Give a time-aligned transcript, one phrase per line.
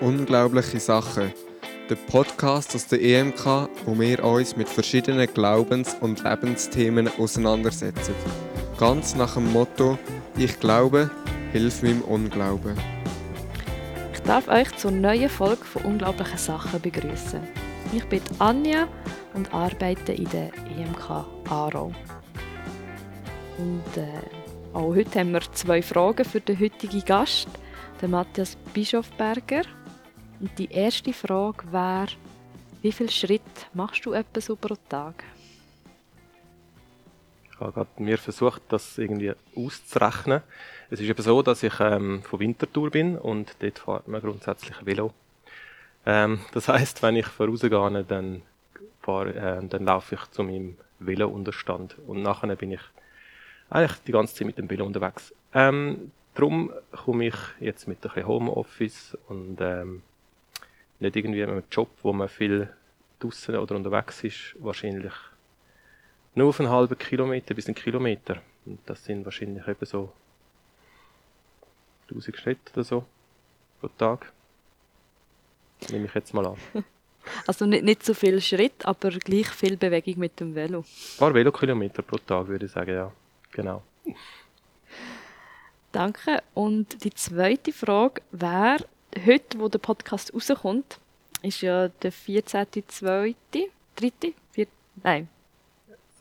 [0.00, 1.30] Unglaubliche Sachen.
[1.90, 8.14] Der Podcast aus der EMK, wo wir uns mit verschiedenen Glaubens- und Lebensthemen auseinandersetzen.
[8.78, 9.98] Ganz nach dem Motto:
[10.38, 11.10] Ich glaube,
[11.52, 12.78] hilf meinem Unglauben.
[14.14, 17.40] Ich darf euch zur neuen Folge von Unglaubliche Sachen begrüßen.
[17.92, 18.88] Ich bin Anja
[19.34, 21.10] und arbeite in der EMK
[21.50, 21.92] Aarau.
[23.58, 24.06] Und äh,
[24.72, 27.48] auch heute haben wir zwei Fragen für den heutigen Gast,
[28.00, 29.64] den Matthias Bischofberger.
[30.40, 32.08] Und die erste Frage wäre,
[32.80, 35.22] wie viele Schritte machst du etwa so pro Tag?
[37.52, 40.40] Ich habe gerade mir versucht, das irgendwie auszurechnen.
[40.88, 44.74] Es ist eben so, dass ich ähm, von Winterthur bin und dort fährt man grundsätzlich
[44.84, 45.12] Velo.
[46.06, 52.22] Ähm, das heißt, wenn ich vorausgehe, dann, äh, dann laufe ich zu meinem Velo-Unterstand und
[52.22, 52.80] nachher bin ich
[53.68, 55.34] eigentlich die ganze Zeit mit dem Velo unterwegs.
[55.52, 60.02] Ähm, darum komme ich jetzt mit ein bisschen Homeoffice und ähm,
[61.00, 62.68] nicht irgendwie mit einem Job, wo man viel
[63.18, 65.12] draußen oder unterwegs ist, wahrscheinlich
[66.34, 68.40] nur auf einen halben Kilometer bis einen Kilometer.
[68.66, 70.12] Und das sind wahrscheinlich eben so
[72.08, 73.04] 1000 Schritte oder so
[73.80, 74.32] pro Tag.
[75.90, 76.56] Nehme ich jetzt mal an.
[77.46, 80.78] Also nicht, nicht so viel Schritt, aber gleich viel Bewegung mit dem Velo.
[80.78, 83.12] Ein paar Velokilometer pro Tag, würde ich sagen, ja.
[83.52, 83.82] Genau.
[85.92, 86.42] Danke.
[86.54, 88.86] Und die zweite Frage wäre,
[89.26, 90.98] heute, wo der Podcast rauskommt,
[91.42, 93.34] ist ja der 14.2.,
[93.96, 94.12] 3.,
[94.52, 94.66] 4.,
[95.02, 95.28] nein.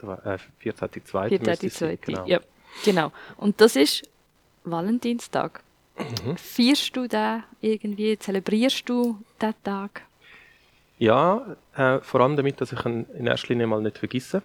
[0.02, 1.30] Äh, 14.2.
[1.30, 2.26] 14.2., genau.
[2.26, 2.40] Ja,
[2.86, 3.12] genau.
[3.38, 4.04] Und das ist
[4.64, 5.62] Valentinstag.
[5.98, 6.38] Mhm.
[6.38, 8.18] Feierst du den irgendwie?
[8.18, 10.04] Zelebrierst du diesen Tag?
[10.98, 14.44] Ja, äh, vor allem damit, dass ich ihn in erster Linie mal nicht vergesse,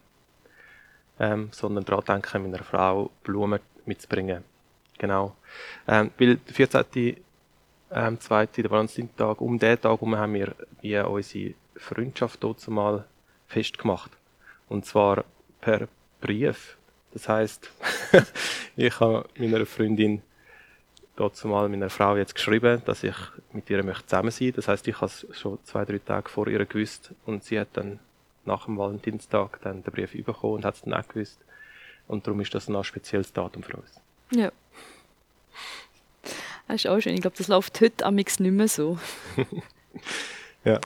[1.18, 4.44] ähm, sondern daran denke, meiner Frau Blumen mitzubringen.
[4.98, 5.36] Genau.
[5.86, 7.16] Ähm, weil der 14
[7.90, 13.04] ähm, zweite, der Valentintag, um diesen Tag herum haben wir wie unsere Freundschaft dort mal
[13.48, 14.10] festgemacht.
[14.68, 15.24] Und zwar
[15.60, 15.88] per
[16.20, 16.76] Brief.
[17.12, 17.70] Das heißt,
[18.76, 20.22] ich habe meiner Freundin
[21.44, 23.14] mal meiner Frau jetzt geschrieben, dass ich
[23.52, 24.52] mit ihr möchte zusammen sein.
[24.56, 27.68] Das heißt, ich habe es schon zwei, drei Tage vor ihr gewusst und sie hat
[27.74, 28.00] dann
[28.44, 31.38] nach dem Valentinstag dann den Brief bekommen und hat es dann auch gewusst.
[32.08, 34.00] Und darum ist das ein spezielles Datum für uns.
[34.30, 34.50] Ja.
[36.66, 37.14] Das ist auch schön.
[37.14, 38.98] Ich glaube, das läuft heute am nicht mehr so.
[40.64, 40.80] ja.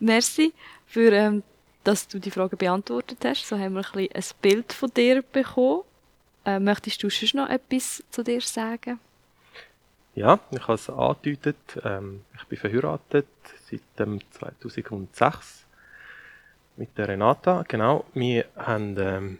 [0.00, 0.52] Merci
[0.86, 1.42] für, ähm,
[1.84, 3.46] dass du die Frage beantwortet hast.
[3.46, 5.82] So haben wir ein, bisschen ein Bild von dir bekommen.
[6.44, 8.98] Äh, möchtest du schon noch etwas zu dir sagen?
[10.14, 11.56] Ja, ich habe es angedeutet.
[11.84, 13.26] Ähm, ich bin verheiratet
[13.68, 15.64] seit dem 2006
[16.76, 17.64] mit der Renata.
[17.66, 19.38] Genau, wir haben ähm,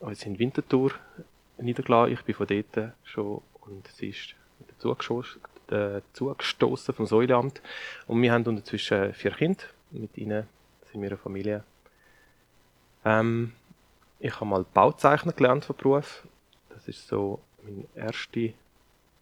[0.00, 0.92] uns in Winterthur
[1.58, 2.12] niedergelassen.
[2.12, 4.34] Ich bin von dort schon und sie ist
[6.12, 7.60] zugestoßen vom Säuleamt.
[8.06, 9.64] Und wir haben unterzwischen vier Kinder.
[9.90, 10.46] Mit ihnen
[10.90, 11.64] sind wir eine Familie.
[13.04, 13.52] Ähm,
[14.18, 16.26] ich habe mal Bauzeichner gelernt von Beruf.
[16.70, 18.50] Das ist so mein erster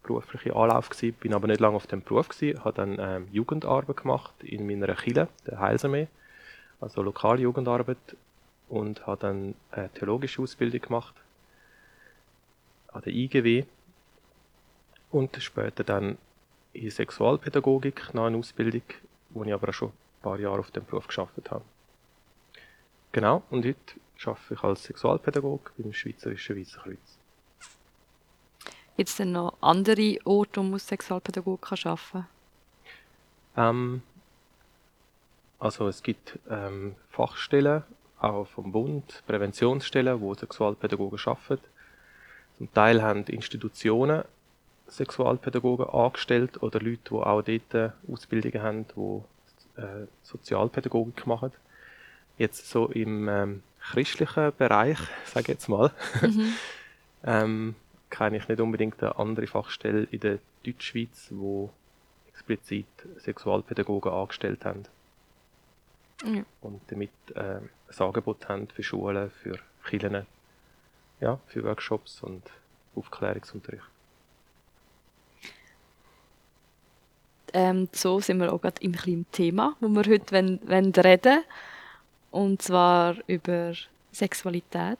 [0.02, 1.16] beruflicher Anlauf gewesen.
[1.20, 2.64] Bin aber nicht lange auf dem Beruf gewesen.
[2.64, 6.08] Habe dann ähm, Jugendarbeit gemacht in meiner Kille, der Heilsarmee.
[6.80, 8.16] Also lokale Jugendarbeit.
[8.68, 11.14] Und habe dann eine theologische Ausbildung gemacht
[12.88, 13.64] an der IGW
[15.12, 16.18] und später dann
[16.72, 18.82] in Sexualpädagogik nach einer Ausbildung,
[19.30, 21.64] wo ich aber auch schon ein paar Jahre auf dem Beruf geschafft habe.
[23.12, 23.78] Genau, und heute
[24.24, 27.18] arbeite ich als Sexualpädagog beim Schweizerischen Weißen Kreuz.
[28.96, 32.26] Gibt es denn noch andere Orte, wo man als Sexualpädagog arbeiten kann?
[33.56, 34.02] Ähm,
[35.58, 37.82] also es gibt ähm, Fachstellen,
[38.18, 41.62] auch vom Bund, Präventionsstellen, wo Sexualpädagogen arbeiten.
[42.56, 44.24] Zum Teil haben Institutionen
[44.92, 51.52] Sexualpädagogen angestellt oder Leute, die auch dort Ausbildungen haben, die äh, Sozialpädagogik machen.
[52.38, 56.52] Jetzt so im ähm, christlichen Bereich, sage ich jetzt mal, mhm.
[57.24, 57.74] ähm,
[58.10, 61.70] kenne ich nicht unbedingt eine andere Fachstelle in der Deutschschweiz, wo
[62.28, 62.86] explizit
[63.18, 64.84] Sexualpädagogen angestellt haben.
[66.24, 66.46] Mhm.
[66.60, 70.26] Und damit äh, ein Angebot haben für Schulen, für Kirchen,
[71.20, 72.42] ja, für Workshops und
[72.94, 73.91] Aufklärungsunterricht.
[77.52, 81.42] Ähm, so sind wir auch gerade im kleinen Thema, wo wir heute wollen, wollen reden
[82.30, 83.72] Und zwar über
[84.12, 84.98] Sexualität,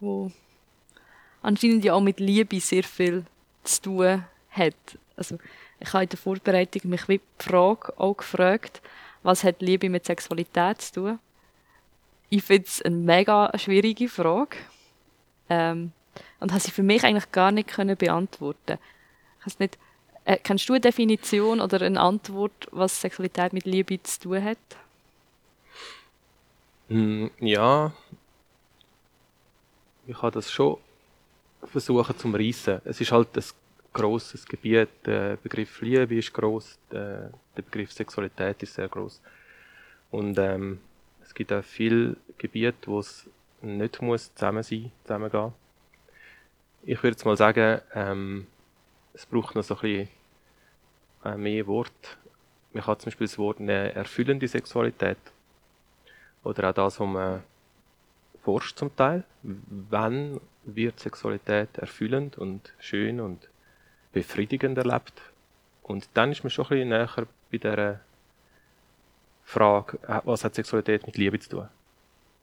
[0.00, 0.30] wo
[1.42, 3.24] anscheinend ja auch mit Liebe sehr viel
[3.64, 4.74] zu tun hat.
[5.16, 5.38] Also
[5.78, 8.82] ich habe in der Vorbereitung mich wie die Frage auch gefragt,
[9.22, 11.18] was hat Liebe mit Sexualität zu tun?
[12.30, 14.56] Ich finde es eine mega schwierige Frage.
[15.48, 15.92] Ähm,
[16.38, 18.78] und habe sie für mich eigentlich gar nicht können beantworten.
[19.40, 19.78] Ich weiß nicht,
[20.24, 24.58] Äh, kennst du eine Definition oder eine Antwort, was Sexualität mit Liebe zu tun hat?
[26.88, 27.92] Mm, ja,
[30.06, 30.76] ich habe das schon
[31.64, 32.80] versuchen zum Reissen.
[32.84, 33.44] Es ist halt ein
[33.92, 34.88] grosses Gebiet.
[35.06, 39.20] Der Begriff Liebe ist groß, der, Begriff Sexualität ist sehr groß.
[40.10, 40.80] Und ähm,
[41.22, 43.26] es gibt auch viele Gebiete, wo es
[43.62, 45.52] nicht muss zusammen sein, zusammengehen.
[46.82, 48.46] Ich würde jetzt mal sagen, ähm,
[49.14, 50.08] es braucht noch so ein bisschen
[51.24, 52.18] äh, mehr Wort.
[52.72, 55.18] Man kann zum Beispiel das Wort eine erfüllende Sexualität
[56.44, 57.42] oder auch das, was man
[58.42, 59.24] forscht zum Teil.
[59.42, 63.48] Wann wird Sexualität erfüllend und schön und
[64.12, 65.20] befriedigend erlebt?
[65.82, 68.00] Und dann ist man schon ein bisschen näher bei der
[69.44, 71.68] Frage, äh, was hat Sexualität mit Liebe zu tun?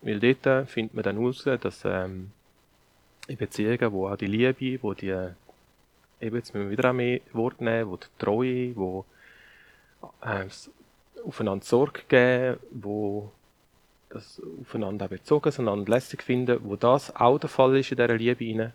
[0.01, 2.31] Weil dort findet man dann heraus, dass ähm,
[3.27, 5.29] in Beziehungen, wo auch die Liebe, wo die,
[6.21, 9.05] eben jetzt müssen wir wieder auch mehr Wort nehmen, wo die Treue, wo
[10.21, 10.45] äh,
[11.25, 13.31] aufeinander Sorge geben, wo
[14.09, 18.15] das aufeinander bezogen sind, einander lässig finden, wo das auch der Fall ist in dieser
[18.15, 18.73] Liebe rein,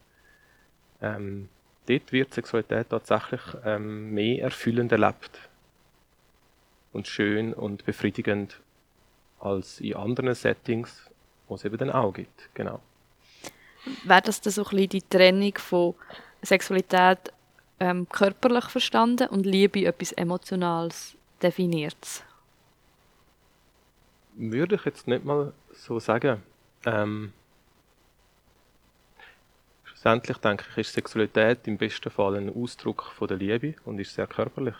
[1.00, 1.48] ähm,
[1.86, 5.48] dort wird Sexualität tatsächlich ähm, mehr erfüllend erlebt
[6.92, 8.60] und schön und befriedigend
[9.40, 11.10] als in anderen Settings,
[11.48, 12.50] wo es eben dann auch gibt.
[12.54, 12.80] Genau.
[14.04, 15.94] Wäre das dann so ein bisschen die Trennung von
[16.42, 17.32] Sexualität
[17.80, 22.24] ähm, körperlich verstanden und Liebe etwas Emotionales definiert?
[24.34, 26.42] Würde ich jetzt nicht mal so sagen.
[26.86, 27.32] Ähm,
[29.84, 34.14] schlussendlich denke ich, ist Sexualität im besten Fall ein Ausdruck von der Liebe und ist
[34.14, 34.76] sehr körperlich.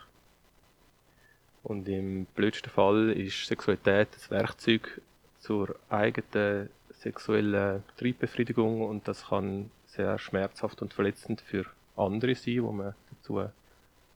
[1.63, 5.01] Und im blödsten Fall ist Sexualität das Werkzeug
[5.41, 11.67] zur eigenen sexuellen Triebbefriedigung und das kann sehr schmerzhaft und verletzend für
[11.97, 13.45] andere sein, wo man dazu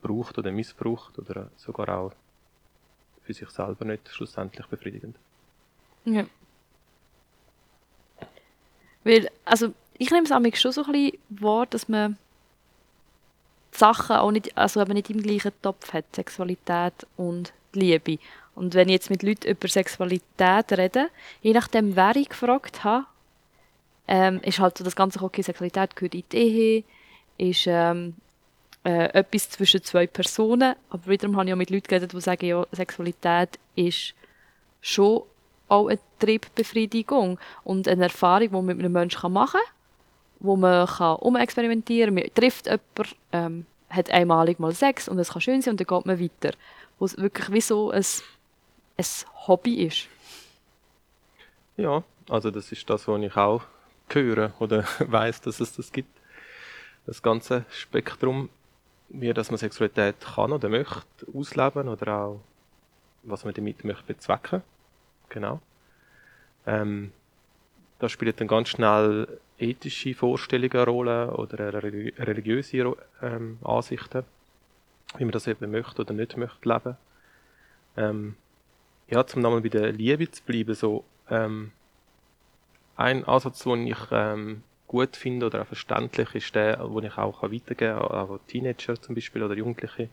[0.01, 2.13] braucht oder missbraucht oder sogar auch
[3.23, 5.17] für sich selber nicht schlussendlich befriedigend.
[6.05, 6.25] Ja.
[9.05, 12.17] Weil, also ich nehme es schon so ein bisschen wahr, dass man
[13.75, 18.19] die Sachen auch nicht, also eben nicht im gleichen Topf hat, Sexualität und Liebe.
[18.55, 21.11] Und wenn ich jetzt mit Leuten über Sexualität rede,
[21.43, 23.07] je nachdem, wer ich gefragt habe,
[24.09, 26.85] ähm, ist halt so das ganze okay, Sexualität gehört in die Ehe,
[27.39, 28.15] ist ähm,
[28.85, 30.77] äh, etwas zwischen zwei Personen.
[30.91, 34.15] Aber wiederum habe ich auch mit Leuten geredet, die sagen, ja, Sexualität ist
[34.81, 35.23] schon
[35.69, 39.75] auch eine Triebbefriedigung und eine Erfahrung, die man mit einem Menschen machen kann,
[40.39, 42.23] wo man kann umexperimentieren kann.
[42.25, 45.87] Man trifft jemanden, ähm, hat einmalig mal Sex und es kann schön sein und dann
[45.87, 46.57] geht man weiter.
[46.99, 48.05] Wo es wirklich wie so ein,
[48.97, 49.05] ein
[49.49, 50.07] Hobby ist.
[51.77, 53.63] Ja, also das ist das, was ich auch
[54.15, 56.17] höre oder weiß, dass es das gibt.
[57.07, 58.49] Das ganze Spektrum,
[59.09, 62.41] wie dass man Sexualität kann oder möchte ausleben oder auch
[63.23, 64.63] was man damit möchte bezwecken.
[65.29, 65.61] Genau.
[66.67, 67.13] Ähm,
[67.99, 74.25] da spielen dann ganz schnell ethische Vorstellungen eine Rolle oder religiöse ähm, Ansichten,
[75.17, 76.97] wie man das eben möchte oder nicht möchte leben.
[77.97, 78.37] Ähm,
[79.09, 81.73] ja, zum nochmal bei der Liebe zu bleiben, so ähm,
[82.97, 87.43] ein Ansatz, den ich ähm, gut finde oder auch verständlich ist der, den ich auch
[87.43, 90.09] weitergeben kann, auch Teenager zum Beispiel oder Jugendliche,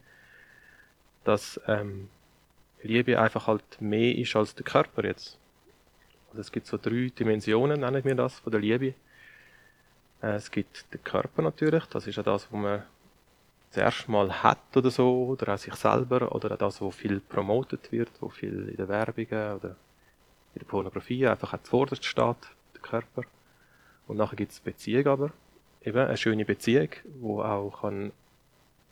[1.24, 2.10] dass ähm,
[2.82, 5.38] Liebe einfach halt mehr ist als der Körper jetzt.
[6.30, 8.94] Also es gibt so drei Dimensionen, nennen wir das, von der Liebe.
[10.22, 12.84] Äh, es gibt den Körper natürlich, das ist ja das, was man
[13.72, 17.92] zuerst mal hat oder so, oder auch sich selber, oder auch das, wo viel promotet
[17.92, 19.76] wird, wo viel in den Werbungen oder
[20.56, 23.24] in der Pornografie einfach auch zuvorderst steht, der Körper.
[24.08, 25.32] Und nachher gibt es Beziehung aber,
[25.84, 28.12] eben eine schöne Beziehung, wo auch kann,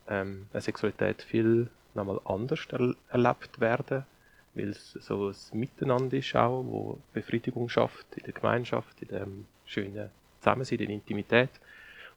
[0.07, 4.05] ähm, eine Sexualität viel nochmal anders er erlebt werden,
[4.53, 9.45] weil es so ein Miteinander ist auch, wo Befriedigung schafft in der Gemeinschaft, in dem
[9.65, 11.49] schönen Zusammensein, in der Intimität.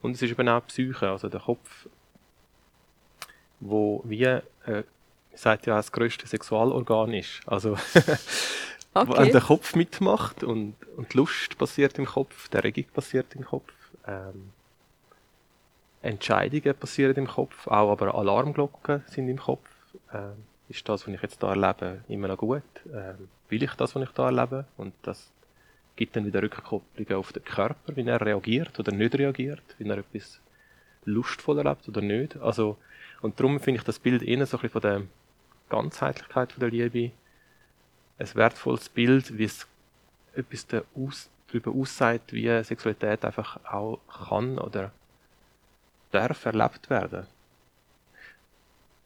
[0.03, 1.89] Und es ist eben auch Psyche, also der Kopf,
[3.61, 4.43] wo wie, äh,
[5.35, 7.41] sagt ja auch das größte Sexualorgan ist.
[7.47, 7.77] Also,
[8.95, 9.31] okay.
[9.31, 13.73] der Kopf mitmacht und, und Lust passiert im Kopf, die Erregung passiert im Kopf.
[14.07, 14.53] Ähm,
[16.03, 19.69] Entscheidungen passieren im Kopf, auch aber Alarmglocken sind im Kopf.
[20.13, 22.63] Ähm, ist das, was ich jetzt da erlebe, immer noch gut?
[22.93, 24.67] Ähm, will ich das, was ich da erlebe?
[24.77, 25.31] Und das
[25.97, 29.99] gibt dann wieder Rückkopplungen auf den Körper, wie er reagiert oder nicht reagiert, wie er
[29.99, 30.41] etwas
[31.05, 32.37] lustvoll erlebt oder nicht.
[32.39, 32.77] Also,
[33.21, 35.03] und darum finde ich das Bild eher so ein bisschen von der
[35.69, 37.13] Ganzheitlichkeit von der Liebe
[38.19, 39.67] ein wertvolles Bild, wie es
[40.35, 44.93] etwas darüber aussagt, wie Sexualität einfach auch kann oder
[46.11, 47.27] darf erlebt werden.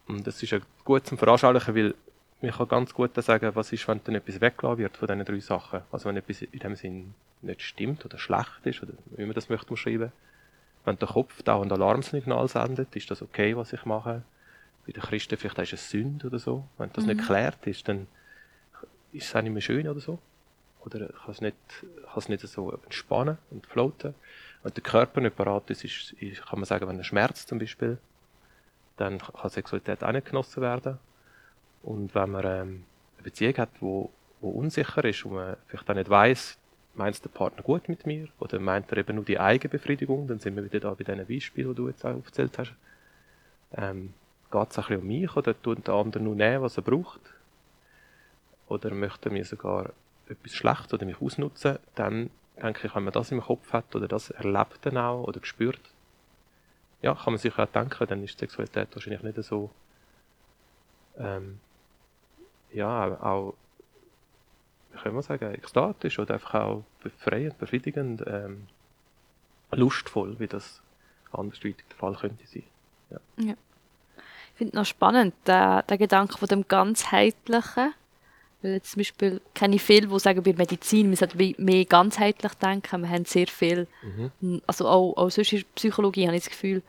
[0.06, 1.94] Und das ist ja gut zum Veranschaulichen, weil
[2.40, 5.40] man kann ganz gut sagen, was ist, wenn dann etwas weggelassen wird von diesen drei
[5.40, 5.80] Sachen.
[5.90, 9.48] Also wenn etwas in dem Sinn nicht stimmt oder schlecht ist, oder wie man das
[9.48, 10.12] möchte umschreiben.
[10.84, 14.22] Wenn der Kopf dauernd Alarmsignal sendet, ist das okay, was ich mache.
[14.86, 16.64] Bei den Christen vielleicht ist es Sünde oder so.
[16.78, 18.06] Wenn das nicht geklärt ist, dann
[19.12, 20.18] ist es auch nicht mehr schön oder so.
[20.84, 21.56] Oder kann es nicht,
[22.04, 24.14] kann es nicht so entspannen und floaten.
[24.62, 27.58] Wenn der Körper nicht parat ist, ist, ist, kann man sagen, wenn er schmerzt zum
[27.58, 27.98] Beispiel,
[28.96, 30.98] dann kann Sexualität auch nicht genossen werden.
[31.82, 32.84] Und wenn man ähm,
[33.16, 34.10] eine Beziehung hat, wo,
[34.40, 36.58] wo unsicher ist und man vielleicht auch nicht weiß,
[36.94, 40.56] meint der Partner gut mit mir oder meint er eben nur die Eigenbefriedigung, dann sind
[40.56, 42.74] wir wieder da bei diesen Beispielen, die du jetzt auch aufgezählt hast.
[43.76, 44.14] Ähm,
[44.50, 47.20] Geht es ein bisschen um mich oder tut der andere nur nehmen, was er braucht?
[48.68, 49.90] Oder möchte mir sogar
[50.28, 51.78] etwas schlecht oder mich ausnutzen?
[51.94, 52.30] Dann
[52.62, 55.80] denke ich, wenn man das im Kopf hat oder das erlebt dann auch oder spürt,
[57.02, 59.70] ja, kann man sich auch denken, dann ist Sexualität wahrscheinlich nicht so,
[61.16, 61.60] ähm,
[62.72, 63.54] ja, auch,
[64.92, 68.66] wie kann man sagen, ekstatisch oder einfach auch befreiend, befriedigend, ähm,
[69.70, 70.82] lustvoll, wie das
[71.32, 72.64] andersweitig der Fall könnte sein.
[73.10, 73.18] Ja.
[73.36, 73.54] ja.
[74.52, 77.94] Ich finde noch spannend, der, der Gedanke von dem Ganzheitlichen.
[78.62, 81.84] Weil jetzt zum Beispiel kenne ich viele, die sagen, bei der Medizin, wir sollten mehr
[81.84, 83.02] ganzheitlich denken.
[83.02, 83.86] Wir haben sehr viel,
[84.40, 84.62] mhm.
[84.66, 86.82] also auch, auch sonst in der Psychologie habe ich das Gefühl,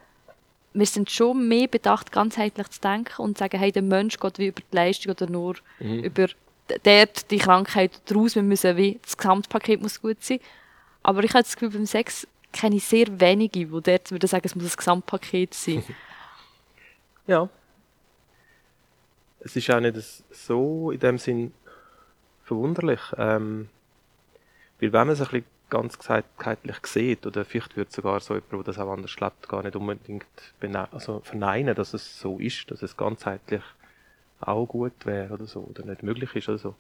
[0.74, 4.38] wir sind schon mehr bedacht, ganzheitlich zu denken und zu sagen, hey, der Mensch geht
[4.40, 6.04] wie über die Leistung oder nur mhm.
[6.04, 6.28] über
[6.84, 8.36] dort die Krankheit daraus.
[8.36, 10.40] Wir müssen wie, das Gesamtpaket muss gut sein.
[11.02, 14.46] Aber ich habe das Gefühl, beim Sex kenne ich sehr wenige, die dort würden sagen,
[14.46, 15.84] es muss ein Gesamtpaket sein.
[17.28, 17.50] ja.
[19.42, 19.96] Es ist auch nicht
[20.32, 21.54] so in dem Sinn
[22.50, 23.00] verwunderlich.
[23.18, 23.70] Ähm,
[24.80, 28.52] weil wenn man es ein bisschen ganz ganzheitlich sieht, oder vielleicht wird sogar so jemand,
[28.52, 30.26] der das auch anders lebt, gar nicht unbedingt
[30.92, 33.62] also verneinen, dass es so ist, dass es ganzheitlich
[34.42, 36.76] auch gut wäre oder so, oder nicht möglich ist oder so.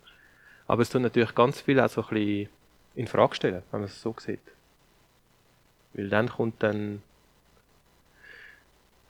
[0.67, 2.49] Aber es tut natürlich ganz viel auch so ein bisschen
[2.95, 4.39] in Frage stellen, wenn man es so sieht.
[5.93, 7.01] Weil dann kommt dann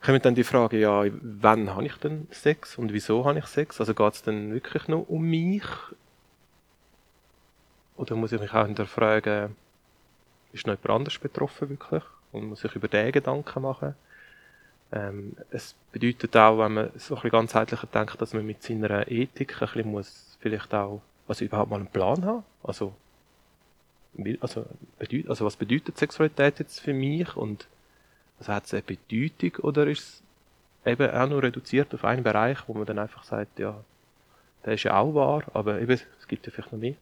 [0.02, 3.80] kommt dann die Frage, ja, wann habe ich denn Sex und wieso habe ich Sex?
[3.80, 5.64] Also geht es dann wirklich nur um mich?
[8.00, 9.54] Oder muss ich mich auch hinterfragen,
[10.54, 12.02] ist noch jemand anders betroffen wirklich?
[12.32, 13.94] Und muss ich über den Gedanken machen?
[14.90, 19.06] Ähm, es bedeutet auch, wenn man so ein bisschen ganzheitlicher denkt, dass man mit seiner
[19.06, 22.42] Ethik ein bisschen muss vielleicht auch, also überhaupt mal einen Plan haben.
[22.62, 22.94] Also,
[24.40, 24.64] also,
[25.28, 27.68] also was bedeutet Sexualität jetzt für mich und
[28.38, 30.22] also hat es eine Bedeutung oder ist
[30.84, 33.78] es eben auch nur reduziert auf einen Bereich, wo man dann einfach sagt, ja,
[34.64, 36.94] der ist ja auch wahr, aber eben, es gibt ja vielleicht noch mehr.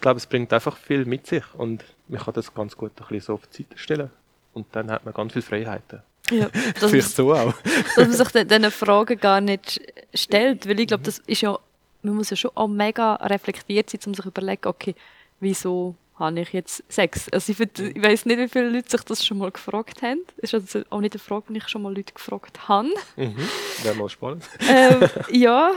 [0.00, 3.06] Ich glaube, es bringt einfach viel mit sich und man kann das ganz gut ein
[3.06, 4.10] bisschen so auf die Seite stellen.
[4.54, 6.00] Und dann hat man ganz viele Freiheiten.
[6.30, 7.52] Ja, Vielleicht so auch.
[7.96, 9.78] dass man sich diese Fragen gar nicht
[10.14, 11.58] stellt, weil ich glaube, das ist ja,
[12.02, 14.94] man muss ja schon auch mega reflektiert sein, um sich zu überlegen, okay,
[15.38, 17.28] wieso habe ich jetzt Sex?
[17.30, 20.22] Also ich, ich weiß nicht, wie viele Leute sich das schon mal gefragt haben.
[20.40, 22.88] Das ist also auch nicht eine Frage, die ich schon mal Leute gefragt habe.
[23.16, 23.36] Mhm.
[23.82, 24.48] Wäre mal spannend.
[24.66, 25.72] ähm, ja,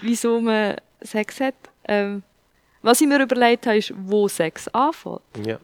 [0.00, 1.54] wieso man Sex hat.
[1.84, 2.24] Ähm,
[2.82, 5.20] was ich mir überlegt habe, ist, wo Sex anfängt.
[5.44, 5.58] Ja.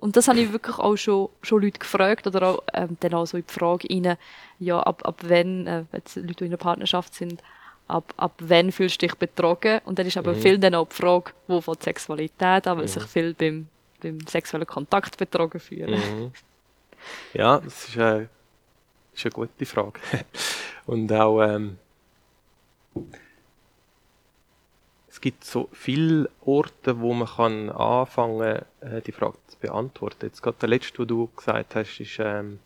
[0.00, 3.24] Und das habe ich wirklich auch schon, schon Leute gefragt oder auch, ähm, dann auch
[3.24, 4.16] so in die Frage rein,
[4.58, 7.40] ja, ab, ab wann, äh, wenn Leute, die in einer Partnerschaft sind,
[7.86, 9.80] ab, ab wann fühlst du dich betrogen?
[9.84, 10.40] Und dann ist aber mhm.
[10.40, 12.88] viel dann auch die Frage, wo von Sexualität an, weil mhm.
[12.88, 13.68] sich viel beim,
[14.02, 16.00] beim sexuellen Kontakt betrogen fühlen.
[16.00, 16.32] Mhm.
[17.34, 18.28] Ja, das ist eine,
[19.14, 20.00] ist eine gute Frage.
[20.86, 21.78] Und auch, ähm,
[25.22, 30.26] gibt so viele Orte, wo man kann anfangen kann, äh, die Frage zu beantworten.
[30.26, 32.58] Jetzt gerade der letzte, wo du gesagt hast, ist, ähm,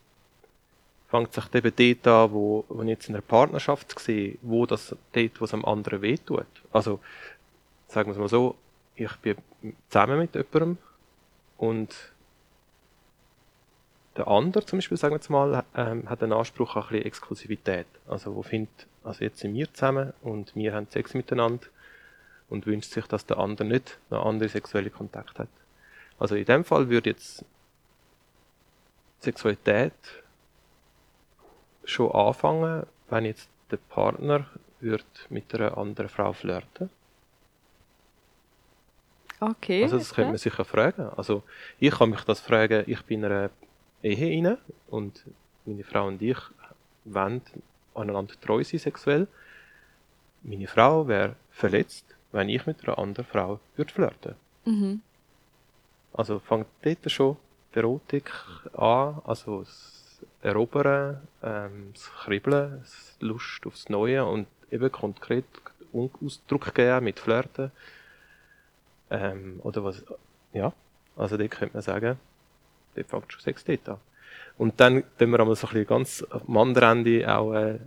[1.09, 4.97] fängt sich eben dort an, wo, wo ich jetzt in einer Partnerschaft sehe, wo das
[5.13, 6.47] dort, was am anderen wehtut.
[6.73, 6.99] Also,
[7.89, 8.57] sagen wir es mal so,
[8.97, 9.37] ich bin
[9.91, 10.79] zusammen mit jemandem
[11.59, 11.95] und
[14.17, 17.05] der andere zum Beispiel, sagen wir jetzt mal, ähm, hat einen Anspruch an ein bisschen
[17.05, 17.87] Exklusivität.
[18.09, 21.67] Also, wo findet, also jetzt sind wir zusammen und wir haben Sex miteinander
[22.49, 25.49] und wünscht sich, dass der andere nicht noch andere sexuelle Kontakt hat.
[26.19, 27.45] Also in dem Fall würde jetzt
[29.21, 29.93] Sexualität
[31.85, 34.47] schon anfangen, wenn jetzt der Partner
[34.81, 36.91] wird mit einer anderen Frau flirten.
[39.41, 39.83] Okay.
[39.83, 40.17] Also das okay.
[40.17, 41.11] könnte man sich ja fragen.
[41.17, 41.43] Also
[41.79, 43.50] ich kann mich das fragen, ich bin in einer
[44.03, 45.25] Ehe inne und
[45.65, 46.38] meine Frau und ich
[47.05, 47.43] wollen
[47.95, 49.26] aneinander treu sein sexuell.
[50.43, 54.35] Meine Frau wäre verletzt, wenn ich mit einer anderen Frau würde flirten.
[54.64, 55.00] Mhm.
[56.12, 57.37] Also fängt dort schon
[57.75, 58.33] die Erotik
[58.75, 59.64] an, also
[60.42, 65.45] Erobern, ähm, das Kribbeln, das Lust aufs Neue und eben konkret
[65.92, 67.71] Ausdruck geben mit Flirten.
[69.11, 70.04] Ähm, oder was,
[70.52, 70.73] ja,
[71.16, 72.18] also dort könnte man sagen,
[72.95, 73.99] dort fängt schon Sex dort an.
[74.59, 77.78] Und dann tun wir einmal so ein bisschen ganz am anderen Ende auch äh,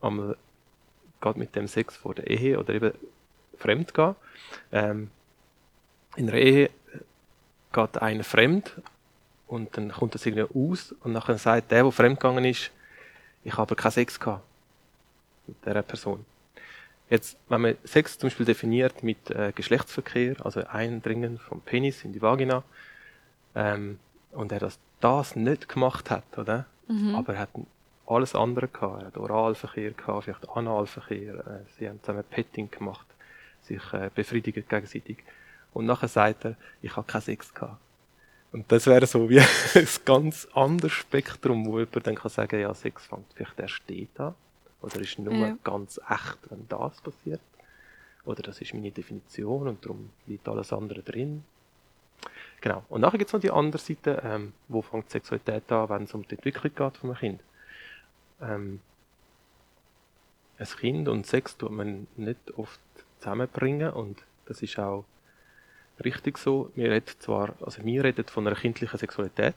[0.00, 0.36] einmal
[1.20, 2.92] gerade mit dem Sex vor der Ehe oder eben
[3.62, 4.14] fremd gehen.
[4.72, 5.10] Ähm,
[6.16, 6.70] in der Ehe
[7.72, 8.72] geht einer fremd
[9.46, 12.70] und dann kommt das irgendwie aus und nachher sagt der, der fremd gegangen ist,
[13.44, 14.44] ich habe keinen Sex gehabt
[15.46, 16.24] mit dieser Person.
[17.10, 22.12] Jetzt, wenn man Sex zum Beispiel definiert mit äh, Geschlechtsverkehr, also Eindringen vom Penis in
[22.12, 22.62] die Vagina,
[23.54, 23.98] ähm,
[24.32, 26.64] und er das, das nicht gemacht hat, oder?
[26.88, 27.14] Mhm.
[27.14, 27.50] Aber er hat
[28.06, 29.02] alles andere gehabt.
[29.02, 31.34] Er hat Oralverkehr gehabt, vielleicht Analverkehr.
[31.34, 33.06] Äh, sie haben zusammen Petting gemacht,
[33.62, 35.18] sich äh, befriedigt gegenseitig.
[35.72, 37.78] Und nachher sagt er, ich habe keinen Sex gehabt.
[38.52, 39.40] Und das wäre so wie
[39.74, 44.20] ein ganz anderes Spektrum, wo jemand dann kann sagen, ja, Sex fängt vielleicht erst dort
[44.20, 44.34] an.
[44.82, 45.56] Oder ist nur Ja.
[45.64, 47.40] ganz echt, wenn das passiert.
[48.24, 51.44] Oder das ist meine Definition und darum liegt alles andere drin.
[52.60, 52.84] Genau.
[52.88, 56.14] Und nachher gibt es noch die andere Seite, ähm, wo fängt Sexualität an, wenn es
[56.14, 57.40] um die Entwicklung geht von einem Kind.
[58.40, 58.80] Ähm,
[60.58, 62.78] ein Kind und Sex tut man nicht oft
[63.22, 65.04] zusammenbringen und das ist auch
[66.04, 66.70] richtig so.
[66.74, 69.54] Wir reden zwar, also wir reden von einer kindlichen Sexualität.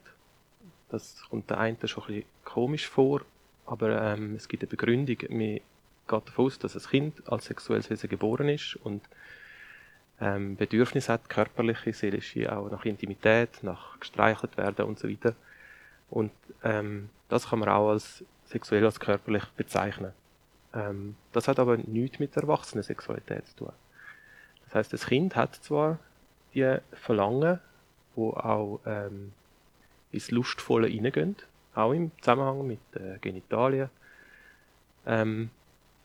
[0.89, 3.21] Das kommt der einen schon ein bisschen komisch vor,
[3.65, 5.17] aber ähm, es gibt eine Begründung.
[5.19, 5.61] Wir gehen
[6.07, 9.01] davon aus, dass ein Kind als sexuelles Wesen geboren ist und
[10.21, 15.35] ähm, Bedürfnisse hat, körperliche, seelische, auch nach Intimität, nach gestreichelt werden und so weiter.
[16.09, 16.31] Und
[16.63, 20.13] ähm, das kann man auch als sexuell, als körperlich bezeichnen.
[20.75, 23.71] Ähm, das hat aber nichts mit erwachsenen Sexualität zu tun.
[24.65, 25.99] Das heißt, das Kind hat zwar
[26.53, 27.59] die Verlangen,
[28.15, 29.31] wo auch ähm,
[30.11, 31.35] ins Lustvolle hineingehen,
[31.73, 33.89] auch im Zusammenhang mit äh, Genitalien.
[35.05, 35.49] Ähm,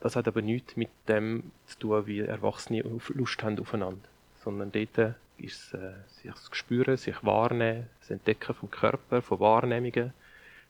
[0.00, 4.08] das hat aber nichts mit dem zu tun, wie Erwachsene Lust haben aufeinander.
[4.42, 10.12] Sondern dort ist äh, sich das Spüren, sich wahrnehmen, das Entdecken vom Körper, von Wahrnehmungen,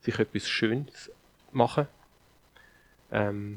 [0.00, 1.10] sich etwas Schönes
[1.52, 1.86] machen.
[3.12, 3.54] Ähm,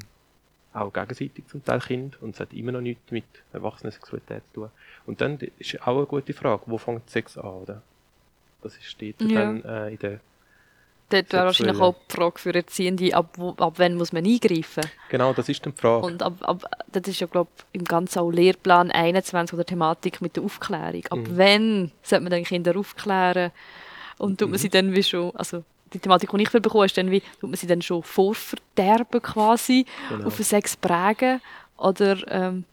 [0.74, 4.70] auch gegenseitig zum Teil Kind und es hat immer noch nichts mit Erwachsenensexualität zu tun.
[5.06, 7.82] Und dann ist auch eine gute Frage, wo fängt Sex an, oder?
[8.62, 9.44] Das ist dort Ja.
[9.44, 10.20] dann äh, in der
[11.10, 14.84] Dort wäre wahrscheinlich auch die Frage für Erziehende, ab, wo, ab wann muss man eingreifen?
[15.10, 16.06] Genau, das ist dann die Frage.
[16.06, 20.22] Und ab, ab, das ist ja, glaube ich, im ganzen auch Lehrplan 21 oder Thematik
[20.22, 21.04] mit der Aufklärung.
[21.10, 21.36] Ab Mhm.
[21.36, 23.52] wann sollte man dann Kinder aufklären?
[24.16, 25.62] Und tut man sie dann wie schon, also
[25.94, 29.22] die Thematik, die ich will bekommen, ist dann wie, tut man sie dann schon vorverderben
[29.22, 30.26] quasi, Genau.
[30.26, 31.40] auf Sex prägen?
[31.76, 32.64] Oder ähm,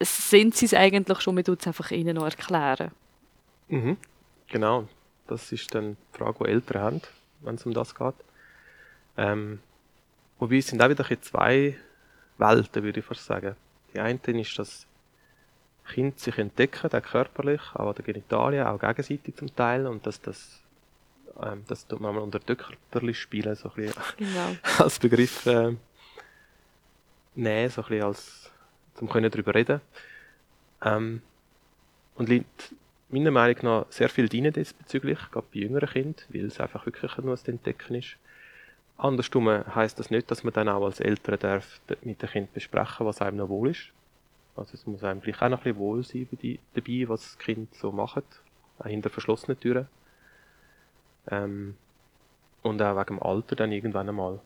[0.00, 2.90] sind sie es eigentlich schon, wir tun es einfach ihnen noch erklären?
[3.68, 3.96] Mhm.
[4.48, 4.88] Genau,
[5.26, 7.00] das ist dann die Frage, die Eltern haben,
[7.42, 8.14] wenn es um das geht.
[9.16, 9.60] Ähm,
[10.38, 11.76] wobei es sind auch wieder zwei
[12.38, 13.54] Welten, würde ich fast sagen.
[13.94, 14.86] Die eine ist, dass
[15.92, 20.20] Kinder sich entdecken, auch körperlich, auch an den Genitalien, auch gegenseitig zum Teil, und dass
[20.20, 20.60] das,
[21.42, 24.56] ähm, das tut man mal unter Döckerli spielen, so ein bisschen Genau.
[24.78, 25.74] als Begriff äh,
[27.34, 28.50] nehmen, so ein bisschen als,
[28.94, 29.80] zum können darüber reden.
[30.82, 31.22] Ähm,
[32.16, 32.74] und liegt
[33.08, 37.16] meiner Meinung nach sehr viel drin diesbezüglich, gerade bei jüngeren Kindern, weil es einfach wirklich
[37.18, 38.16] nur das Entdecken ist.
[38.96, 43.06] Andersrum heisst das nicht, dass man dann auch als Eltern darf mit dem Kind besprechen,
[43.06, 43.88] was einem noch wohl ist.
[44.56, 46.28] Also es muss einem gleich auch noch ein bisschen wohl sein
[46.74, 48.24] dabei, was das Kind so macht,
[48.78, 49.88] auch hinter verschlossenen Türen.
[51.30, 51.76] Ähm,
[52.62, 54.40] und auch wegen dem Alter dann irgendwann einmal.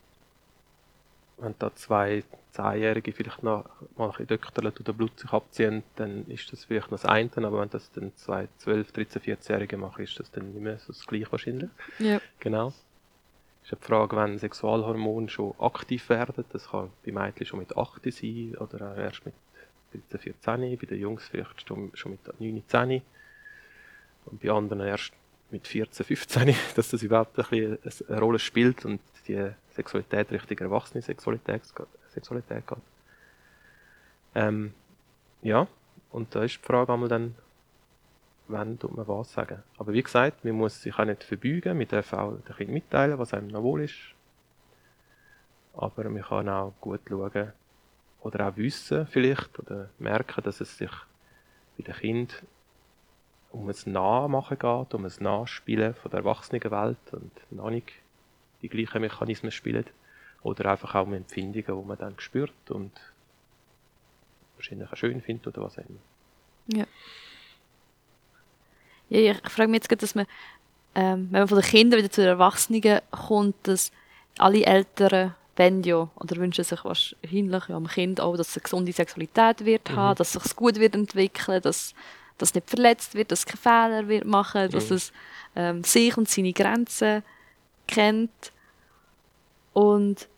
[1.38, 3.64] Wenn da zwei Zehnjährige vielleicht noch
[3.96, 7.60] mal ein bisschen oder Blut sich abziehen, dann ist das vielleicht noch das eine, aber
[7.60, 11.04] wenn das dann zwei 12, 13, 14-Jährige machen, ist das dann nicht mehr so das
[11.06, 11.70] gleiche wahrscheinlich.
[11.98, 12.20] Ja.
[12.38, 12.68] Genau.
[12.68, 17.76] Ist ja die Frage, wenn Sexualhormone schon aktiv werden, das kann bei Mädchen schon mit
[17.76, 19.34] 8 sein oder auch erst mit
[19.92, 23.02] 13, 14, bei den Jungs vielleicht schon schon mit 9, 10
[24.26, 25.12] und bei anderen erst
[25.54, 30.58] mit 14, 15, dass das überhaupt ein bisschen eine Rolle spielt und die Sexualität Richtung
[30.58, 31.62] erwachsene Sexualität,
[32.12, 32.78] Sexualität geht.
[34.34, 34.74] Ähm,
[35.42, 35.68] ja,
[36.10, 37.36] und da ist die Frage einmal dann,
[38.48, 39.62] wann tut man was sagen.
[39.78, 43.18] Aber wie gesagt, man muss sich auch nicht verbeugen, man darf auch dem Kind mitteilen,
[43.18, 43.94] was einem noch wohl ist.
[45.76, 47.52] Aber man kann auch gut schauen
[48.20, 50.90] oder auch wissen vielleicht oder merken, dass es sich
[51.76, 52.42] bei dem Kind
[53.54, 57.92] um ein Nachmachen geht, um ein Nachspielen von der Erwachsenenwelt und noch nicht
[58.62, 59.86] die gleichen Mechanismen spielen.
[60.42, 62.92] Oder einfach auch um Empfindungen, die man dann spürt und
[64.56, 66.86] wahrscheinlich auch schön findet oder was auch immer.
[69.08, 70.26] Ja, ich frage mich jetzt gerade, dass man
[70.94, 73.90] ähm, wenn man von den Kindern wieder zu den Erwachsenen kommt, dass
[74.38, 78.62] alle Eltern wollen ja oder wünschen sich wahrscheinlich ja, am Kind auch, dass es eine
[78.62, 79.96] gesunde Sexualität wird mhm.
[79.96, 81.94] haben, dass es sich gut wird entwickeln, dass
[82.38, 84.96] dass nicht verletzt wird, dass es keine Fehler wird machen, dass mhm.
[84.96, 85.12] es
[85.56, 87.22] ähm, sich und seine Grenzen
[87.86, 88.52] kennt.
[89.72, 90.28] Und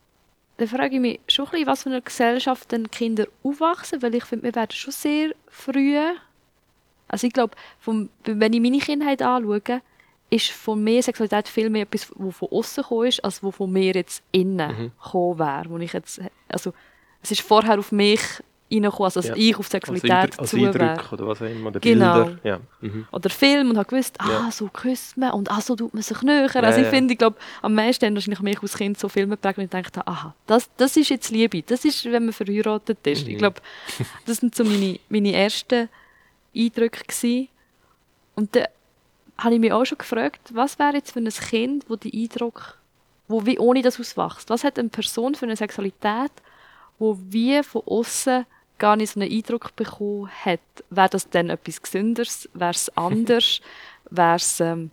[0.58, 4.14] dann frage ich mich schon ein bisschen, was für eine Gesellschaft denn Kinder aufwachsen, weil
[4.14, 5.98] ich finde, wir werden schon sehr früh,
[7.08, 7.54] also ich glaube,
[8.24, 9.82] wenn ich meine Kindheit anschaue,
[10.28, 13.70] ist von mir Sexualität viel mehr etwas, was von außen gekommen ist, als was von
[13.70, 14.92] mir jetzt innen mhm.
[15.02, 15.64] gekommen wäre.
[15.68, 16.72] Wo ich jetzt, also,
[17.22, 18.20] es ist vorher auf mich
[18.70, 19.34] reingekommen, also ja.
[19.36, 22.24] ich auf Sexualität als, Eindruck oder was auch immer, oder genau.
[22.24, 22.38] Bilder.
[22.42, 22.60] Ja.
[22.80, 23.06] Mhm.
[23.12, 24.50] Oder Film und habe gewusst, ah, ja.
[24.50, 26.50] so küsst man und ah, so tut man sich näher.
[26.52, 29.58] Ja, also ich finde, ich glaube, am meisten wahrscheinlich mich als Kind so Filme geprägt
[29.58, 33.24] und ich dachte, aha, das, das ist jetzt Liebe, das ist, wenn man verheiratet ist.
[33.24, 33.32] Mhm.
[33.32, 33.60] Ich glaube,
[34.26, 35.88] das sind so meine, meine ersten
[36.54, 37.48] Eindrücke gewesen.
[38.34, 38.66] Und dann
[39.38, 42.78] habe ich mich auch schon gefragt, was wäre jetzt für ein Kind, wo die Eindruck,
[43.28, 44.50] wo wie ohne das auswächst?
[44.50, 46.32] Was hat eine Person für eine Sexualität,
[46.98, 48.46] wo wie von außen
[48.78, 50.60] gar nicht so einen Eindruck bekommen hat,
[50.90, 53.60] wäre das dann etwas Gesünderes, wäre es anders,
[54.10, 54.90] wäre es, ähm,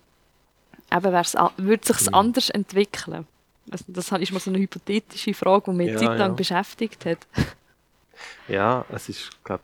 [0.91, 2.13] eben wär's, würde sich mhm.
[2.15, 3.27] anders entwickeln?
[3.71, 6.35] Also das ist mal so eine hypothetische Frage, die mich ja, Zeit lang ja.
[6.35, 7.19] beschäftigt hat.
[8.47, 9.63] ja, es ist, glaube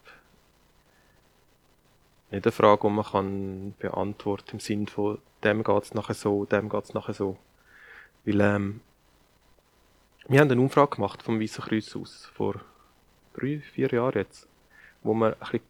[2.31, 6.45] nicht eine Frage, die man kann beantworten im Sinne von dem geht es nachher so,
[6.45, 7.37] dem geht es nachher so.
[8.25, 8.81] Weil ähm,
[10.27, 12.61] wir haben eine Umfrage gemacht vom Weißen Kreuz aus vor
[13.33, 14.47] drei, vier Jahren jetzt,
[15.03, 15.61] wo wir, ein bisschen,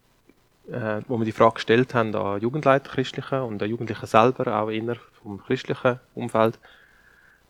[0.71, 4.69] äh, wo wir die Frage gestellt haben an Jugendleiter Christlichen und an Jugendlichen selber, auch
[4.69, 6.57] innerhalb vom christlichen Umfeld,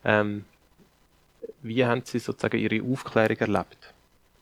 [0.03, 0.45] ähm,
[1.61, 3.93] wie haben sie sozusagen ihre Aufklärung erlebt?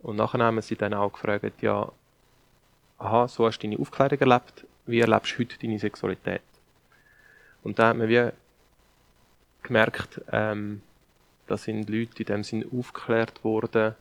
[0.02, 1.92] Und nachher haben sie dann auch gefragt, ja,
[2.98, 6.42] aha, so hast du deine Aufklärung erlebt, wie erlebst du heute deine Sexualität?
[7.64, 8.34] Und da haben wir
[9.64, 10.82] gemerkt, ähm,
[11.48, 13.96] da sind Leute in dem Sinn aufgeklärt worden,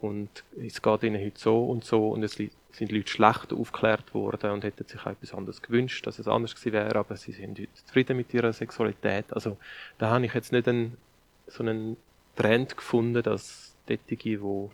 [0.00, 4.50] und es geht ihnen heute so und so und es sind Leute schlecht aufgeklärt worden
[4.50, 7.58] und hätten sich auch etwas anderes gewünscht, dass es anders gewesen wäre, aber sie sind
[7.58, 9.32] heute zufrieden mit ihrer Sexualität.
[9.32, 9.56] Also
[9.98, 10.96] da habe ich jetzt nicht einen,
[11.46, 11.96] so einen
[12.36, 14.68] Trend gefunden, dass Tätige, die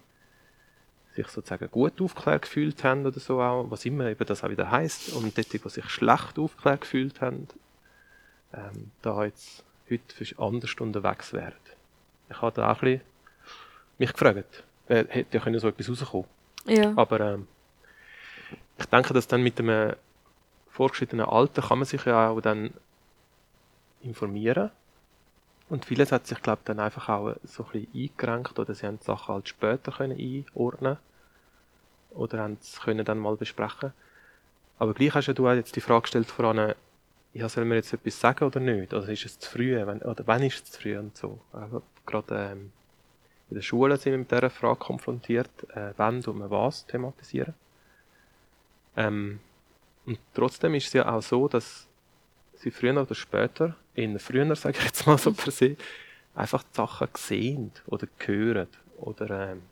[1.14, 4.70] sich sozusagen gut aufgeklärt gefühlt haben oder so auch, was immer eben das auch wieder
[4.70, 7.46] heißt, und Tätige, die sich schlecht aufgeklärt gefühlt haben,
[8.52, 11.52] ähm, da jetzt heute anders unterwegs wären.
[12.30, 13.00] Ich habe da auch ein bisschen
[13.98, 16.26] mich gefragt, äh, hätte ja können so etwas rauskommen
[16.66, 16.92] ja.
[16.96, 17.48] Aber ähm,
[18.78, 19.94] ich denke, dass dann mit einem
[20.70, 22.72] vorgeschrittenen Alter kann man sich ja auch dann
[24.02, 24.70] informieren.
[25.68, 28.86] Und vieles hat sich, glaube ich, dann einfach auch so ein bisschen eingerenkt oder sie
[28.86, 30.98] haben die Sachen halt später können einordnen
[32.10, 33.92] oder haben es können dann mal besprechen.
[34.78, 36.74] Aber gleich hast ja du jetzt die Frage gestellt voran,
[37.34, 38.92] ja, soll man jetzt etwas sagen oder nicht?
[38.92, 39.74] Also ist es zu früh?
[39.86, 41.40] Wenn, oder wann ist es zu früh und so?
[41.52, 42.72] Also gerade ähm,
[43.52, 47.52] in der Schule sind wir mit dieser Frage konfrontiert, äh, wann und was thematisieren.
[48.96, 49.40] Ähm,
[50.06, 51.86] und trotzdem ist es ja auch so, dass
[52.54, 55.76] sie früher oder später, in früher sage ich jetzt mal so per se,
[56.34, 59.62] einfach die Sachen sehen oder hören oder ähm,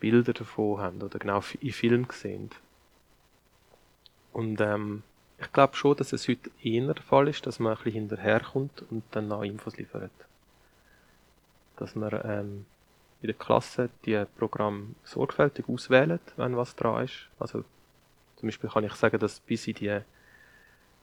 [0.00, 2.48] Bilder davon haben oder genau in Filmen sehen.
[4.32, 5.02] Und ähm,
[5.38, 8.82] ich glaube schon, dass es heute eher der Fall ist, dass man ein bisschen hinterherkommt
[8.90, 10.10] und dann noch Infos liefert
[11.76, 12.66] dass man ähm,
[13.22, 17.28] in der Klasse die Programm sorgfältig auswählt, wenn was dran ist.
[17.38, 17.64] Also
[18.36, 20.00] zum Beispiel kann ich sagen, dass bis in die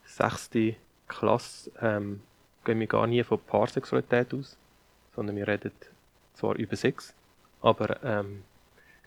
[0.06, 0.76] sechste
[1.08, 2.22] Klasse ähm,
[2.64, 4.58] gehen wir gar nie von Paarsexualität aus,
[5.16, 5.72] sondern wir reden
[6.34, 7.14] zwar über Sex,
[7.62, 8.44] aber ähm,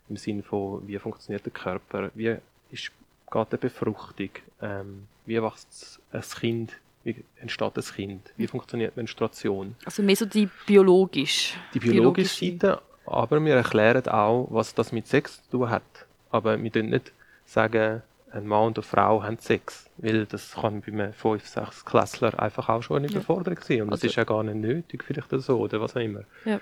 [0.09, 2.37] im Sinne von, wie funktioniert der Körper, wie
[2.71, 2.91] ist,
[3.31, 4.29] geht die Befruchtung,
[4.61, 8.33] ähm, wie wächst ein Kind wie entsteht das Kind?
[8.35, 9.75] Wie funktioniert Menstruation?
[9.85, 11.53] Also mehr so die biologisch.
[11.73, 15.83] Die biologische, biologische Seite, aber wir erklären auch, was das mit Sex zu tun hat.
[16.31, 17.13] Aber wir können nicht
[17.45, 21.85] sagen, ein Mann und eine Frau haben Sex, weil das kann bei einem 5-, 6
[21.85, 23.83] Klässler einfach auch schon eine Überforderung sein.
[23.83, 26.23] Und also, das ist ja gar nicht nötig, vielleicht so, oder was auch immer.
[26.43, 26.59] Ja.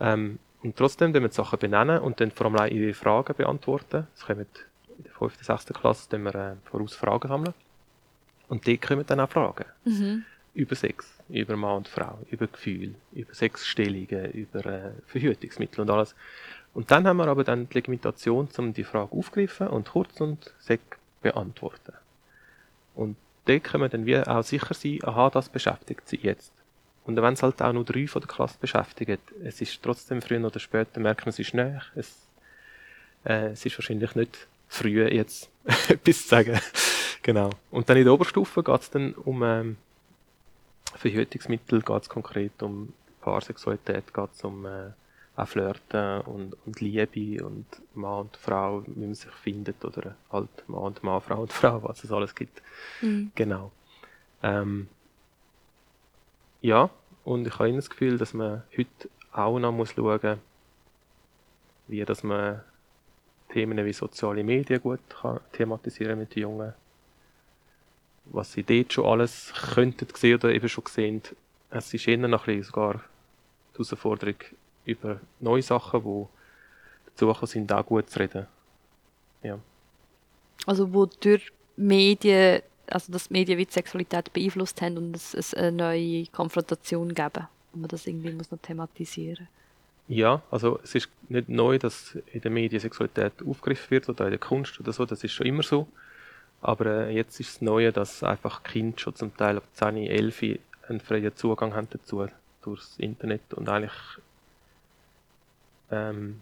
[0.00, 4.06] Ähm, und trotzdem wir die Sachen benennen und dann vor allem ihre Fragen beantworten.
[4.14, 4.46] Das kommen
[4.96, 5.66] in der 5., 6.
[5.74, 7.54] Klasse, wir äh, voraus Fragen sammeln.
[8.52, 9.64] Und dort kommen dann auch Fragen.
[9.86, 10.26] Mhm.
[10.52, 16.14] Über Sex, über Mann und Frau, über Gefühl, über Sexstellungen, über äh, Verhütungsmittel und alles.
[16.74, 20.52] Und dann haben wir aber dann die Legitimation, um die Frage aufgreifen und kurz und
[20.58, 20.82] sec
[21.22, 21.94] beantworten.
[22.94, 26.52] Und dort können wir dann wie auch sicher sein, aha, das beschäftigt sie jetzt.
[27.06, 30.44] Und wenn es halt auch nur drei von der Klasse beschäftigt, es ist trotzdem früher
[30.44, 31.84] oder später, merkt man, es ist näher.
[31.94, 32.18] Es,
[33.24, 35.48] äh, es ist wahrscheinlich nicht früh jetzt
[35.88, 36.60] etwas zu sagen
[37.22, 37.50] genau.
[37.70, 39.76] Und dann in der Oberstufe geht es dann um ähm,
[40.94, 44.90] Verhütungsmittel, geht es konkret um Paarsexualität, geht es um äh,
[45.34, 50.68] auch Flirten und, und Liebe und Mann und Frau, wie man sich findet oder halt
[50.68, 52.62] Mann und Mann, Frau und Frau, was es alles gibt.
[53.00, 53.32] Mhm.
[53.34, 53.72] Genau.
[54.42, 54.88] Ähm,
[56.60, 56.90] ja,
[57.24, 60.38] und ich habe immer das Gefühl, dass man heute auch noch muss schauen muss,
[61.88, 62.60] wie dass man
[63.52, 66.74] Themen wie soziale Medien gut kann thematisieren mit den Jungen.
[68.26, 71.22] Was sie dort schon alles könnten sehen oder eben schon gesehen.
[71.70, 73.02] Es ist eher noch ein bisschen sogar
[73.72, 74.36] die Herausforderung
[74.84, 76.26] über neue Sachen, die
[77.16, 78.46] dazu sind, auch gut zu reden.
[79.42, 79.58] Ja.
[80.66, 85.34] Also wo durch Medien, also dass die Medien wie die Sexualität beeinflusst haben und es,
[85.34, 89.48] es eine neue Konfrontation geben, wo man das irgendwie muss noch thematisieren
[90.08, 94.30] Ja, also es ist nicht neu, dass in den Medien Sexualität aufgegriffen wird oder in
[94.30, 95.88] der Kunst oder so, das ist schon immer so.
[96.62, 100.60] Aber äh, jetzt ist das Neue, dass einfach Kinder schon zum Teil ab 10, 11
[100.88, 102.26] einen freien Zugang haben dazu,
[102.62, 103.92] durchs Internet und eigentlich
[105.90, 106.40] ähm,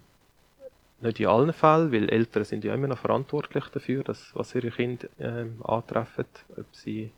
[1.01, 4.71] nicht in allen Fällen, weil Eltern sind ja immer noch verantwortlich dafür, dass, was ihre
[4.71, 7.11] Kinder ähm, antreffen, ob sie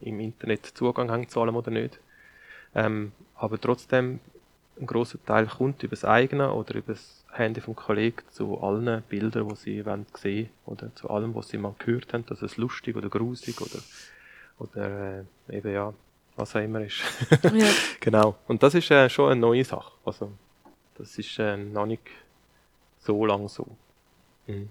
[0.00, 1.98] im Internet Zugang haben zu allem oder nicht.
[2.74, 4.18] Ähm, aber trotzdem,
[4.80, 9.02] ein großer Teil kommt über das eigene oder über das Handy vom Kollegen zu allen
[9.02, 12.56] Bildern, die sie wollen sehen oder zu allem, was sie mal gehört haben, dass es
[12.56, 13.80] lustig oder grusig oder,
[14.58, 15.94] oder äh, eben ja,
[16.36, 17.02] was auch immer ist.
[17.42, 17.66] Ja.
[18.00, 18.36] genau.
[18.46, 19.92] Und das ist äh, schon eine neue Sache.
[20.04, 20.32] Also,
[20.96, 22.02] das ist äh, noch nicht
[22.98, 23.66] so lang so.
[24.46, 24.68] Mhm.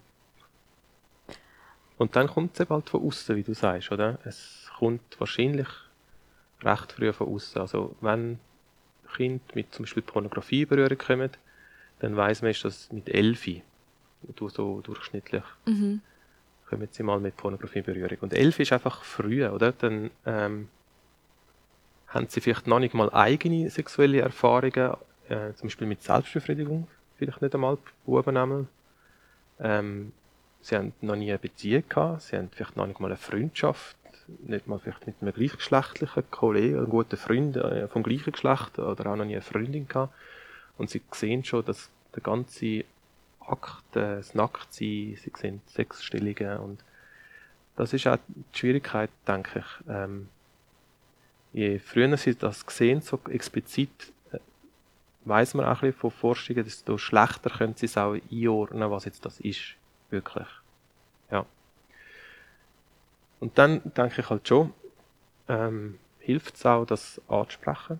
[1.97, 4.19] Und dann kommt es eben halt von außen, wie du sagst, oder?
[4.23, 5.67] Es kommt wahrscheinlich
[6.63, 7.61] recht früh von außen.
[7.61, 8.39] Also wenn
[9.15, 11.31] Kinder mit zum Beispiel Pornografie in Berührung kommen,
[11.99, 13.63] dann weiß man, ist das mit Elfi,
[14.35, 16.01] du so durchschnittlich, Mhm.
[16.69, 18.17] kommen sie mal mit Pornografie in Berührung.
[18.21, 19.71] Und Elfi ist einfach früh, oder?
[19.71, 20.67] Dann ähm,
[22.07, 24.93] haben sie vielleicht noch nicht mal eigene sexuelle Erfahrungen,
[25.29, 28.65] äh, zum Beispiel mit Selbstbefriedigung, vielleicht nicht einmal Buben einmal.
[29.59, 30.11] Ähm,
[30.61, 33.95] sie haben noch nie eine Beziehung gehabt, sie haben vielleicht noch nicht mal eine Freundschaft,
[34.45, 39.11] nicht mal vielleicht mit einem gleichgeschlechtlichen Kollegen, einem guten Freund äh, vom gleichen Geschlecht oder
[39.11, 40.13] auch noch nie eine Freundin gehabt.
[40.77, 42.83] Und sie sehen schon, dass der ganze
[43.39, 46.83] Akt, äh, das Nacktsein, sie sehen Sexstellungen und
[47.75, 49.87] das ist auch die Schwierigkeit, denke ich.
[49.87, 50.29] Ähm,
[51.53, 54.39] je früher sie das sehen, so explizit, äh,
[55.25, 59.05] weiß man auch ein bisschen von Forschungen, desto schlechter können sie es auch einordnen, was
[59.05, 59.75] jetzt das ist.
[60.09, 60.47] Wirklich.
[61.29, 61.45] Ja.
[63.39, 64.73] Und dann denke ich halt schon,
[65.47, 67.99] ähm, hilft es auch, das anzusprechen.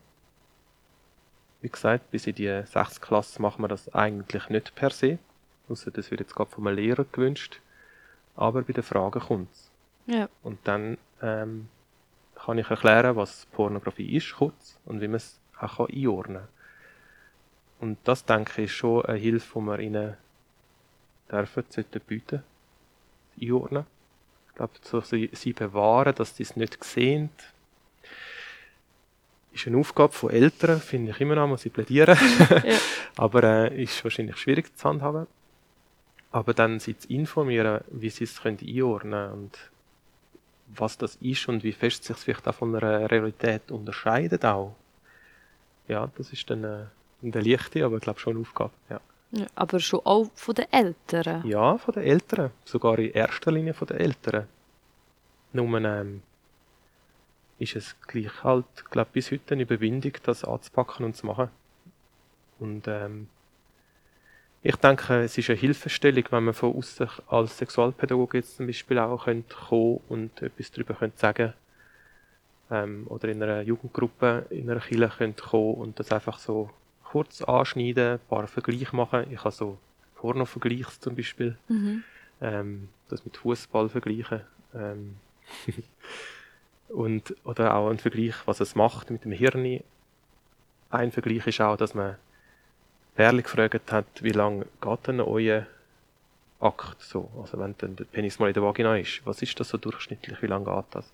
[1.61, 3.01] Wie gesagt, bis in die 6.
[3.01, 5.17] Klasse machen wir das eigentlich nicht per se.
[5.69, 7.59] Ausser das wird jetzt gerade von einem Lehrer gewünscht.
[8.35, 9.71] Aber bei den Fragen kommt es.
[10.05, 10.29] Ja.
[10.43, 11.67] Und dann ähm,
[12.35, 16.47] kann ich erklären, was Pornografie ist, kurz, und wie man es auch kann einordnen kann.
[17.79, 20.17] Und das, denke ich, ist schon eine Hilfe, die wir ihnen
[21.31, 22.43] dürfen, sollten bieten,
[23.41, 23.85] einordnen.
[24.49, 27.29] Ich glaube, so sie, sie bewahren, dass sie es nicht sehen,
[29.59, 32.17] ist eine Aufgabe von Eltern, finde ich immer noch, muss ich plädieren.
[32.49, 32.77] Ja.
[33.17, 35.27] Aber äh, ist wahrscheinlich schwierig zu handhaben.
[36.31, 39.57] Aber dann sie zu informieren, wie sie es können einordnen und
[40.67, 44.75] was das ist und wie fest sich es vielleicht auch von einer Realität unterscheidet auch.
[45.87, 46.85] Ja, das ist dann äh,
[47.23, 48.71] eine leichte, aber ich glaube schon eine Aufgabe.
[48.89, 48.99] Ja.
[49.31, 51.45] Ja, aber schon auch von den Eltern.
[51.45, 52.51] ja, von den Eltern.
[52.63, 54.47] Sogar in erster Linie von den Eltern.
[55.51, 56.21] Nur ähm,
[57.59, 61.49] ist es gleich halt, glaube bis heute eine Überwindung, das anzupacken und zu machen.
[62.59, 63.27] Und ähm,
[64.63, 68.99] ich denke, es ist eine Hilfestellung, wenn man von außen als Sexualpädagoge jetzt zum Beispiel
[68.99, 71.53] auch könnte kommen und etwas darüber könnte sagen
[72.71, 76.69] ähm, oder in einer Jugendgruppe in einer Kirche könnte kommen und das einfach so
[77.03, 79.31] kurz anschneiden, ein paar Vergleiche machen.
[79.31, 79.77] Ich habe so
[80.15, 82.03] Porno-Vergleichs zum Beispiel, Mhm.
[82.41, 84.41] ähm, das mit Fußball vergleichen.
[84.75, 85.15] Ähm,
[86.89, 89.81] und, oder auch ein Vergleich, was es macht mit dem Hirn.
[90.89, 92.15] Ein Vergleich ist auch, dass man
[93.15, 95.65] Perle gefragt hat, wie lange geht denn euer
[96.59, 97.29] Akt so?
[97.39, 100.41] Also wenn dann der Penis mal in der Vagina ist, was ist das so durchschnittlich,
[100.41, 101.07] wie lange geht das?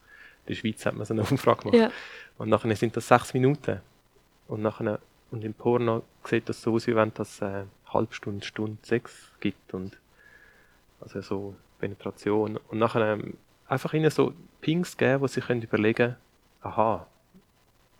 [0.45, 1.77] In der Schweiz hat man so eine Umfrage gemacht.
[1.77, 1.91] Ja.
[2.37, 3.81] Und nachher sind das sechs Minuten.
[4.47, 4.99] Und nachher,
[5.31, 9.31] und im Porno sieht das so aus, wie wenn das äh, halb Stunde, Stunde Sex
[9.39, 9.97] gibt und
[10.99, 12.57] also so Penetration.
[12.67, 14.33] Und nachher ähm, einfach ihnen so
[14.63, 16.15] Pings geben, wo sie können überlegen,
[16.61, 17.05] aha,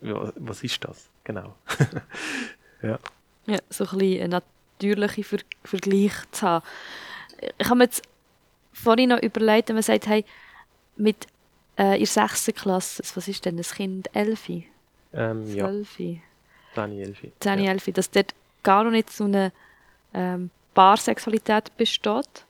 [0.00, 1.08] ja, was ist das?
[1.22, 1.54] Genau.
[2.82, 2.98] ja.
[3.46, 4.42] Ja, so ein bisschen einen
[4.78, 6.64] natürlichen Ver Vergleich zu haben.
[7.58, 8.02] Ich habe mir jetzt
[8.72, 10.24] vorhin noch überlegt, wenn man sagt, hey,
[10.96, 11.26] mit
[11.76, 12.52] äh, in der 6.
[12.54, 14.08] Klasse, was ist denn das Kind?
[14.14, 14.48] 11?
[15.12, 15.96] Ähm, ja, 12?
[15.96, 16.22] 10,
[16.76, 17.18] 11.
[17.40, 17.70] 10, ja.
[17.72, 19.52] 11, dass dort gar noch nicht so eine
[20.14, 22.46] ähm, Paarsexualität besteht.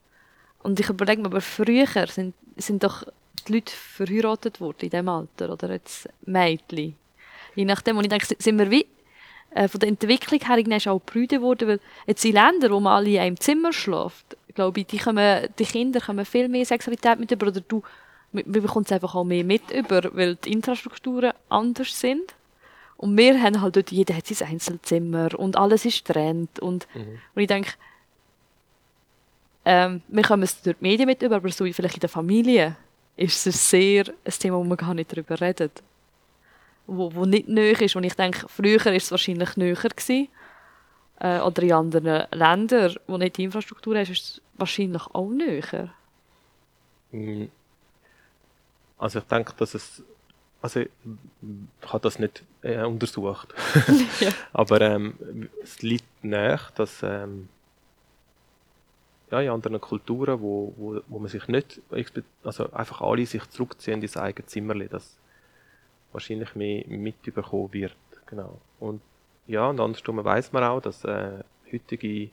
[0.62, 3.04] Und ich überlege mir, aber früher sind, sind doch
[3.44, 6.96] die Leute verheiratet worden in diesem Alter, oder jetzt Mädchen.
[7.54, 8.86] Je nachdem, und ich denke, sind wir wie
[9.50, 13.10] äh, von der Entwicklung her auch Brüder geworden, weil jetzt in Ländern, wo man alle
[13.10, 17.30] in einem Zimmer schläft, glaube ich, die, kommen, die Kinder kommen viel mehr Sexualität mit
[17.30, 17.82] über, oder du
[18.34, 22.34] man bekommt es einfach auch mehr mit über, weil die Infrastrukturen anders sind.
[22.96, 26.58] Und wir haben halt dort, jeder hat sein Einzelzimmer und alles ist getrennt.
[26.58, 27.20] Und, Mhm.
[27.34, 27.72] und ich denke,
[29.64, 32.76] ähm, wir kommen es durch die Medien mit über, aber so vielleicht in der Familie
[33.16, 35.82] ist es sehr ein Thema, wo man gar nicht darüber redet.
[36.86, 37.96] Wo, wo nicht nöch ist.
[37.96, 40.28] Und ich denke, früher ist es wahrscheinlich näher gewesen.
[41.20, 45.92] Äh, oder in anderen Ländern, wo nicht die Infrastruktur ist, ist es wahrscheinlich auch näher.
[47.12, 47.44] Mm.
[48.98, 50.02] Also ich denke, dass es,
[50.60, 50.88] also ich
[51.86, 53.54] habe das nicht äh, untersucht,
[54.20, 54.30] Ja.
[54.52, 57.48] aber ähm, es liegt nahe, dass ähm,
[59.34, 61.80] ja, in anderen Kulturen, wo, wo, wo man sich nicht,
[62.42, 65.18] also einfach alle sich zurückziehen ins eigene Zimmerli, dass
[66.12, 68.60] wahrscheinlich mehr mitbekommen wird, genau.
[68.78, 69.00] Und
[69.46, 72.30] ja, und andersrum weiß man auch, dass äh, heutige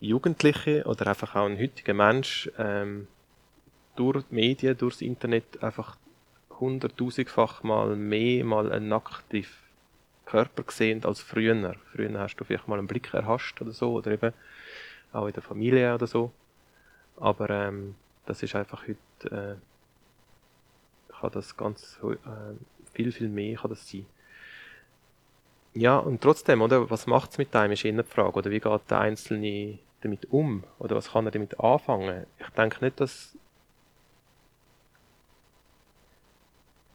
[0.00, 3.08] Jugendliche oder einfach auch ein heutiger Mensch ähm,
[3.96, 5.96] durch die Medien, durch das Internet einfach
[6.58, 9.44] hunderttausendfach mal mehr mal einen nackten
[10.24, 11.74] Körper gesehen als früher.
[11.92, 14.32] Früher hast du vielleicht mal einen Blick erhascht oder so, oder eben
[15.12, 16.32] auch in der Familie oder so.
[17.16, 17.94] Aber ähm,
[18.26, 19.58] das ist einfach heute,
[21.10, 22.16] äh, kann das ganz äh,
[22.92, 24.06] viel, viel mehr kann das sein.
[25.74, 28.58] Ja, und trotzdem, oder, was macht es mit einem, ist eher die Frage, oder wie
[28.58, 32.26] geht der Einzelne damit um, oder was kann er damit anfangen?
[32.38, 33.36] Ich denke nicht, dass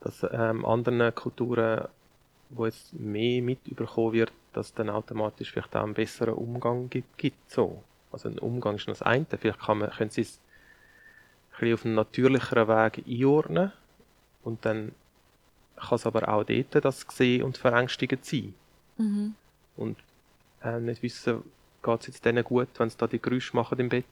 [0.06, 1.88] dass ähm, anderen Kulturen,
[2.50, 7.18] wo jetzt mehr mitbekommen wird, dass dann automatisch vielleicht auch einen besseren Umgang gibt.
[7.18, 7.84] gibt so.
[8.16, 9.26] Also ein Umgang ist noch das eine.
[9.38, 10.40] Vielleicht kann man, können sie es
[11.52, 13.74] ein bisschen auf einen natürlicheren Weg einordnen
[14.42, 14.94] und dann
[15.76, 18.54] kann es aber auch dort das sehen und verängstigend sein.
[18.96, 19.36] Mhm.
[19.76, 19.98] Und
[20.64, 21.44] äh, nicht wissen,
[21.84, 24.06] geht es jetzt denen gut, wenn sie da die Geräusche machen im Bett?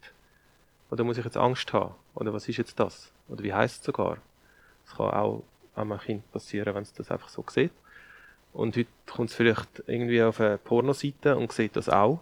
[0.91, 1.95] Oder muss ich jetzt Angst haben?
[2.13, 3.09] Oder was ist jetzt das?
[3.29, 4.17] Oder wie heißt es sogar?
[4.85, 5.43] Es kann auch
[5.77, 7.71] einem Kind passieren, wenn es das einfach so sieht.
[8.51, 12.19] Und heute kommt es vielleicht irgendwie auf eine Pornoseite und sieht das auch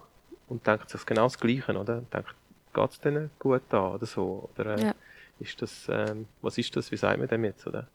[0.52, 2.02] und denkt sich genau das Gleiche, oder?
[2.14, 2.36] Denkt,
[2.74, 4.50] geht es denen gut da oder so?
[4.54, 4.94] Oder äh, Ja.
[5.40, 7.88] ist das, ähm, was ist das, wie sagt man dem jetzt, oder?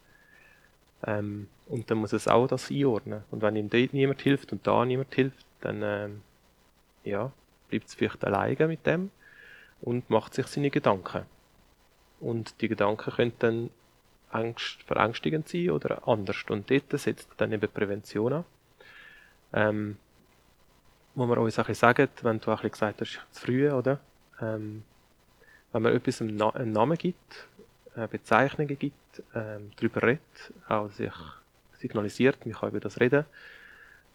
[1.06, 3.22] Ähm, und dann muss es auch das einordnen.
[3.30, 6.22] Und wenn ihm dort niemand hilft und da niemand hilft, dann ähm,
[7.04, 7.30] ja,
[7.68, 9.10] bleibt es vielleicht alleine mit dem
[9.82, 11.26] und macht sich seine Gedanken.
[12.20, 13.70] Und die Gedanken können dann
[14.30, 16.38] Angst, verängstigend sein oder anders.
[16.48, 18.44] Und dort setzt dann eben Prävention an.
[19.52, 19.96] Ähm,
[21.16, 23.70] wo wir uns ein bisschen sagen, wenn du auch ein bisschen gesagt hast, zu früh,
[23.70, 23.98] oder?
[24.40, 24.84] Ähm,
[25.72, 27.48] wenn man etwas einen, Na einen Namen gibt,
[27.96, 31.12] äh, Bezeichnungen gibt, ähm, darüber redet, auch sich
[31.72, 33.24] signalisiert, man kann über das reden,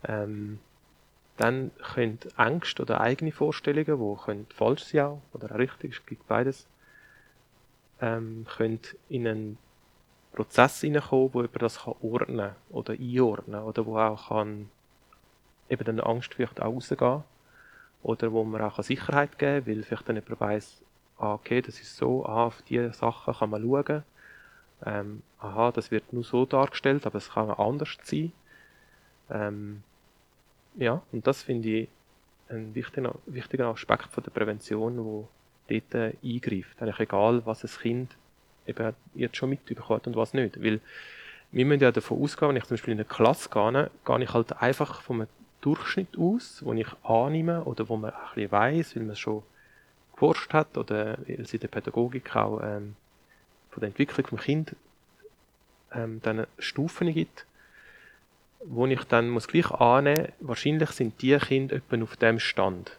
[0.04, 0.60] ähm,
[1.38, 6.06] dann können Ängste oder eigene Vorstellungen, die können falsch sein auch, oder auch richtig, es
[6.06, 6.68] gibt beides,
[8.00, 9.58] ähm, können in einen
[10.34, 14.70] Prozess hineinkommen, wo über das kann ordnen oder einordnen oder wo auch kann
[15.72, 17.24] eben dann Angst vielleicht auch rausgehen
[18.04, 20.82] oder wo man auch Sicherheit geben kann, weil vielleicht dann jemand weiss,
[21.18, 24.04] ah, okay, das ist so, ah, auf diese Sachen kann man schauen,
[24.86, 28.32] ähm, aha, das wird nur so dargestellt, aber es kann anders sein.
[29.30, 29.84] Ähm,
[30.76, 31.90] ja, und das finde ich
[32.50, 35.28] ein wichtiger, wichtiger Aspekt von der Prävention, wo
[35.70, 36.82] dort äh, eingreift.
[36.82, 38.18] Eigentlich egal, was ein Kind
[38.66, 40.62] eben jetzt schon mitbekommt und was nicht.
[40.62, 40.82] Weil
[41.52, 44.34] wir müssen ja davon ausgehen, wenn ich zum Beispiel in eine Klasse gehe, gehe ich
[44.34, 45.28] halt einfach vom
[45.62, 49.44] Durchschnitt aus, wo ich annehme oder wo man ein bisschen weiss, weil man es schon
[50.14, 52.96] geforscht hat oder weil es in der Pädagogik auch ähm,
[53.70, 54.76] von der Entwicklung vom Kind
[55.94, 57.46] ähm, dann Stufen gibt,
[58.64, 62.98] wo ich dann muss gleich annehmen, wahrscheinlich sind die Kinder etwa auf dem Stand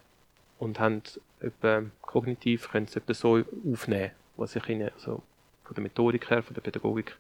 [0.59, 1.03] und haben
[1.41, 3.43] etwa kognitiv können sie etwa so
[3.73, 5.23] aufnehmen, was ich ihnen also
[5.65, 7.17] von der Methodik her, von der Pädagogik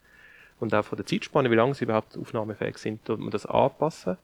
[0.61, 4.17] und auch von der Zeitspanne, wie lange sie überhaupt aufnahmefähig sind, tut man das anpassen.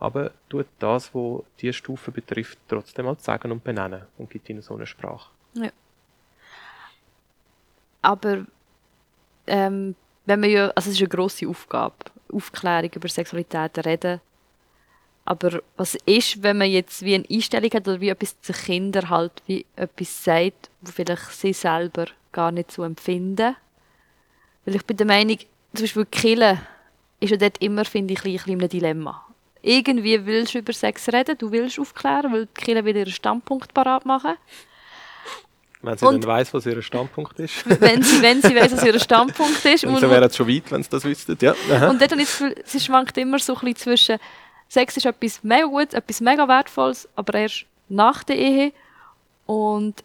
[0.00, 4.62] Aber tut das, was diese Stufe betrifft, trotzdem mal sagen und benennen und gibt ihnen
[4.62, 5.30] so eine Sprache.
[8.02, 8.46] Aber
[9.46, 9.94] ähm,
[10.26, 11.96] wenn man ja, also es ist eine grosse Aufgabe,
[12.32, 14.20] Aufklärung über Sexualität reden.
[15.24, 19.10] Aber was ist, wenn man jetzt wie eine Einstellung hat oder wie etwas zu Kindern
[19.10, 23.56] halt wie etwas sagt, wo vielleicht sie selber gar nicht so empfinden
[24.64, 25.38] Weil ich bin der Meinung,
[25.74, 26.58] zum Beispiel Killen
[27.20, 29.26] ist ja dort immer, finde ich, ein bisschen in einem Dilemma.
[29.62, 34.06] Irgendwie willst du über Sex reden, du willst aufklären, weil die wieder ihren Standpunkt parat
[34.06, 34.36] machen.
[35.82, 37.64] Wenn sie Und- dann weiss, was ihr Standpunkt ist.
[37.80, 39.84] Wenn sie, wenn sie weiss, was ihr Standpunkt ist.
[39.84, 41.36] Und sie wären jetzt schon weit, wenn sie das wüssten.
[41.40, 41.54] Ja.
[41.70, 41.88] Aha.
[41.88, 44.18] Und dort habe ich das Gefühl, sie schwankt immer so ein bisschen zwischen
[44.68, 48.72] Sex ist etwas mega Gutes, etwas mega Wertvolles, aber erst nach der Ehe.
[49.46, 50.04] Und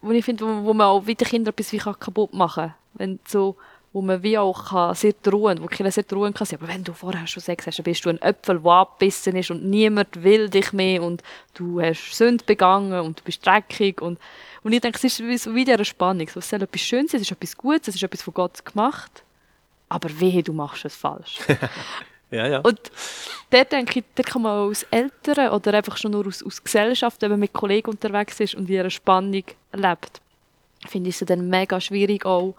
[0.00, 2.74] wo ich finde, wo, wo man auch wieder Kinder etwas wie kaputt machen kann.
[2.94, 3.56] Wenn so,
[3.92, 6.58] wo man wie auch kann sehr drohen, wo Kinder sehr drohen kann sein.
[6.60, 9.50] Aber wenn du vorher schon Sex hast, dann bist du ein Äpfel, der abgebissen ist
[9.50, 11.22] und niemand will dich mehr und
[11.54, 14.18] du hast Sünde begangen und du bist dreckig und
[14.62, 16.28] und ich denke, es ist wie so wie diese Spannung.
[16.28, 18.64] So, es soll etwas Schönes sein, es ist etwas Gutes, es ist etwas von Gott
[18.64, 19.22] gemacht.
[19.88, 21.38] Aber wehe, du machst es falsch.
[22.30, 22.58] ja, ja.
[22.58, 22.78] Und
[23.50, 26.62] dort denke ich, dort kann man auch als Eltern oder einfach schon nur aus, aus
[26.62, 30.20] Gesellschaft, wenn man mit Kollegen unterwegs ist und ihre Spannung erlebt,
[30.86, 32.54] finde ich es dann mega schwierig auch,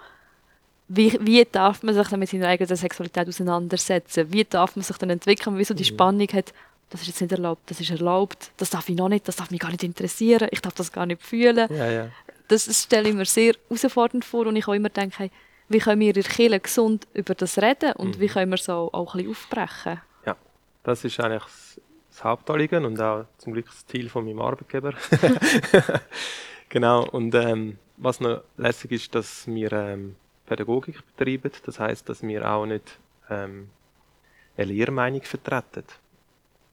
[0.90, 4.34] wie, wie darf man sich dann mit seiner eigenen Sexualität auseinandersetzen?
[4.34, 5.58] Wie darf man sich dann entwickeln?
[5.58, 6.52] Wieso die Spannung hat,
[6.90, 9.52] das ist jetzt nicht erlaubt, das ist erlaubt, das darf ich noch nicht, das darf
[9.52, 12.08] mich gar nicht interessieren, ich darf das gar nicht fühlen ja, ja.
[12.48, 15.32] das das stelle ich mir sehr herausfordernd vor und ich auch immer denke, hey,
[15.68, 18.90] wie können wir in der Kirche gesund über das reden und wie können wir so
[18.92, 20.02] auch ein bisschen aufbrechen?
[20.26, 20.36] Ja,
[20.84, 24.96] das ist eigentlich das, das Hauptanliegen und auch zum Glück das Ziel von meinem Arbeitgeber.
[26.70, 30.16] genau, und ähm, was noch lässig ist, dass wir ähm,
[30.50, 31.52] Pädagogik betreiben.
[31.66, 33.70] Das heißt, dass wir auch nicht ähm,
[34.58, 35.86] eine Lehrmeinung vertreten.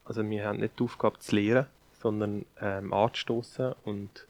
[0.04, 1.66] Also wir haben nicht die Aufgabe zu lehren,
[2.00, 4.26] sondern ähm, anzustoßen und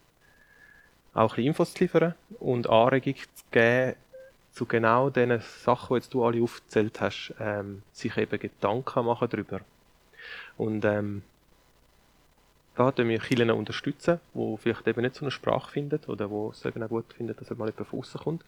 [1.14, 3.96] auch Infos zu liefern und Anregungen zu geben
[4.52, 9.28] zu genau den Sachen, die jetzt du alle aufgezählt hast, ähm, sich eben Gedanken machen
[9.30, 9.60] darüber.
[10.56, 11.22] Und ähm,
[12.76, 16.50] da tun wir Kirchen unterstützen, wo vielleicht eben nicht so eine Sprache finden oder wo
[16.50, 18.44] es eben auch gut findet, dass mal jemand von aussen kommt.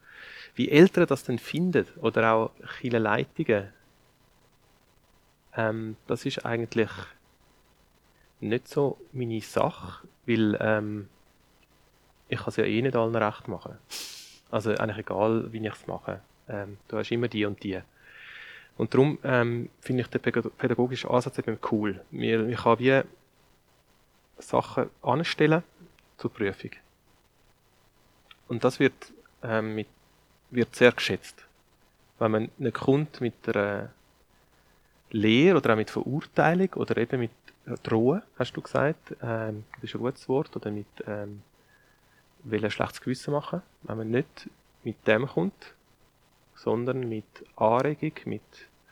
[0.54, 3.68] Wie Eltern das dann finden oder auch Kirchenleitungen,
[5.56, 6.90] ähm, das ist eigentlich
[8.40, 11.08] nicht so meine Sache, weil ähm,
[12.28, 13.78] ich kann es ja eh nicht allen recht machen.
[14.50, 16.20] Also eigentlich egal, wie ich es mache.
[16.48, 17.80] Ähm, du hast immer die und die.
[18.76, 22.00] Und darum ähm, finde ich den pädag- pädagogischen Ansatz eben cool.
[22.10, 23.02] Wir, ich kann wie
[24.38, 25.62] Sachen anstellen
[26.16, 26.70] zur Prüfung.
[28.48, 29.12] Und das wird,
[29.42, 29.88] ähm, mit,
[30.50, 31.44] wird sehr geschätzt.
[32.18, 33.90] Wenn man nicht kommt mit einer
[35.10, 37.30] Lehre oder auch mit Verurteilung oder eben mit
[37.82, 41.42] Drohen, hast du gesagt, ähm, das ist ein gutes Wort, oder mit ähm,
[42.44, 44.48] will ein schlechtes Gewissen machen, wenn man nicht
[44.84, 45.74] mit dem kommt,
[46.54, 47.24] sondern mit
[47.56, 48.42] Anregung, mit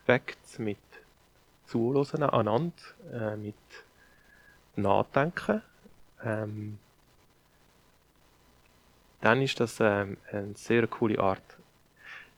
[0.04, 0.78] Facts, mit
[1.66, 2.72] Zuhören aneinander,
[3.12, 3.54] äh, mit
[4.76, 5.62] Nachdenken,
[6.22, 6.78] ähm,
[9.20, 11.56] dann ist das ähm, eine sehr coole Art.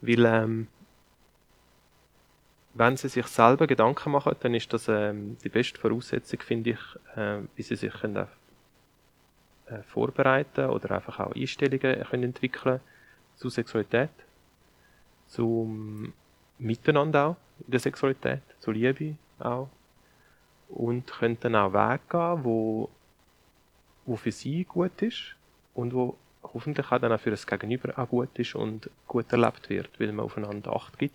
[0.00, 0.68] Weil, ähm,
[2.74, 7.16] wenn sie sich selber Gedanken machen, dann ist das ähm, die beste Voraussetzung, finde ich,
[7.16, 8.28] äh, wie sie sich können
[9.66, 12.80] äh, vorbereiten oder einfach auch Einstellungen können entwickeln
[13.36, 14.10] zu Sexualität,
[15.26, 16.12] zum
[16.58, 19.68] Miteinander auch in der Sexualität, zur Liebe auch
[20.68, 22.88] und können dann auch Wege gehen, wo,
[24.06, 25.34] wo für sie gut ist
[25.74, 29.68] und wo hoffentlich auch dann auch für das Gegenüber auch gut ist und gut erlebt
[29.70, 31.14] wird, weil man aufeinander Acht gibt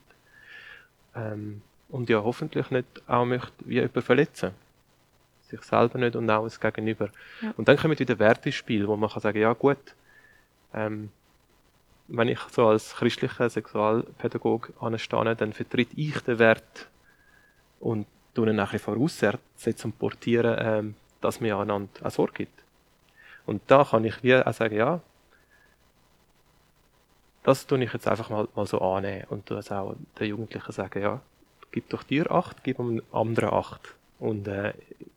[1.15, 4.51] ähm, und ja hoffentlich nicht auch möchte wie jemanden verletzen
[5.57, 7.09] sich selber nicht und auch das Gegenüber.
[7.41, 7.53] Ja.
[7.57, 9.95] Und dann kommen wieder Werte ins Spiel, wo man kann sagen, ja gut,
[10.73, 11.09] ähm,
[12.07, 16.89] wenn ich so als christlicher Sexualpädagoge anstehe, dann vertritt ich den Wert
[17.79, 22.33] und tue ihn auch ein bisschen voraussetzen und portieren, ähm, dass mir einander auch Sorge
[22.33, 22.63] gibt.
[23.45, 25.01] Und da kann ich wie auch sagen, ja,
[27.43, 31.01] das tue ich jetzt einfach mal, mal so annehmen und das auch den Jugendlichen sagen,
[31.01, 31.21] ja,
[31.71, 33.95] gib doch dir Acht, gib dem anderen Acht.
[34.19, 34.73] Und äh,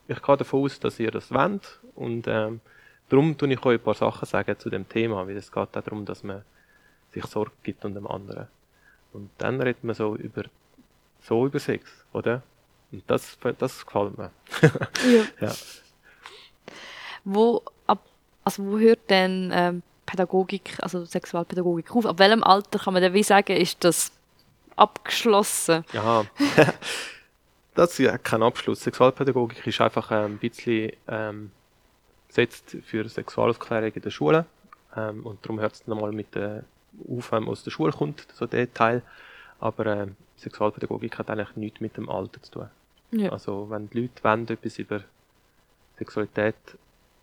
[0.09, 2.61] ich gehe davon aus, dass ihr das wollt und ähm,
[3.09, 5.71] darum tue ich euch ein paar Sachen sagen zu dem Thema, weil es geht auch
[5.71, 6.43] darum, dass man
[7.13, 8.49] sich Sorge gibt und dem anderen.
[9.13, 10.45] Und dann redet man so über
[11.21, 12.43] so über Sex, oder?
[12.93, 14.31] Und das, das gefällt mir.
[15.41, 15.49] Ja.
[15.49, 15.55] Ja.
[17.25, 18.07] Wo, ab,
[18.45, 22.07] also wo hört denn ähm, Pädagogik, also Sexualpädagogik auf?
[22.07, 24.13] Ab welchem Alter kann man denn wie sagen, ist das
[24.77, 25.85] abgeschlossen?
[25.93, 26.25] Ja,
[27.75, 28.81] das ist ja kein Abschluss.
[28.83, 31.51] Sexualpädagogik ist einfach ähm, ein bisschen ähm,
[32.29, 34.47] gesetzt für Sexualaufklärung in der Schule.
[34.97, 36.65] Ähm, und darum hört es nochmal mit der
[37.09, 39.03] auf, wenn man aus der Schule kommt, so der Teil.
[39.59, 42.69] Aber ähm, Sexualpädagogik hat eigentlich nichts mit dem Alter zu tun.
[43.13, 43.31] Ja.
[43.31, 45.03] Also wenn die Leute wollen, etwas über
[45.99, 46.57] Sexualität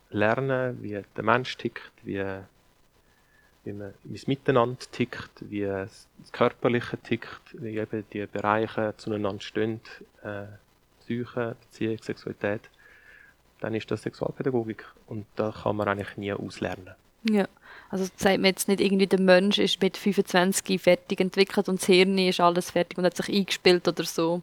[0.10, 2.24] lernen, wie der Mensch tickt, wie
[3.66, 9.42] wie man wie das Miteinander tickt, wie das Körperliche tickt, wie eben die Bereiche zueinander
[9.42, 9.80] stehen,
[10.22, 10.46] äh,
[11.00, 12.62] Psyche, Beziehung, Sexualität,
[13.60, 16.96] dann ist das Sexualpädagogik und da kann man eigentlich nie auslernen.
[17.30, 17.48] Ja,
[17.94, 21.86] also sagt man jetzt nicht irgendwie, der Mensch ist mit 25 fertig entwickelt und das
[21.86, 24.42] Hirn ist alles fertig und hat sich eingespielt oder so.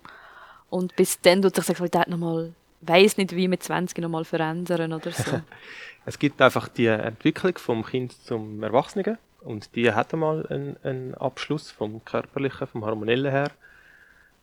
[0.68, 5.10] Und bis dann tut sich Sexualität nochmal, weiß nicht wie mit 20 nochmal verändern oder
[5.10, 5.40] so.
[6.06, 11.14] es gibt einfach die Entwicklung vom Kind zum Erwachsenen und die hat einmal einen, einen
[11.16, 13.50] Abschluss vom körperlichen, vom hormonellen her.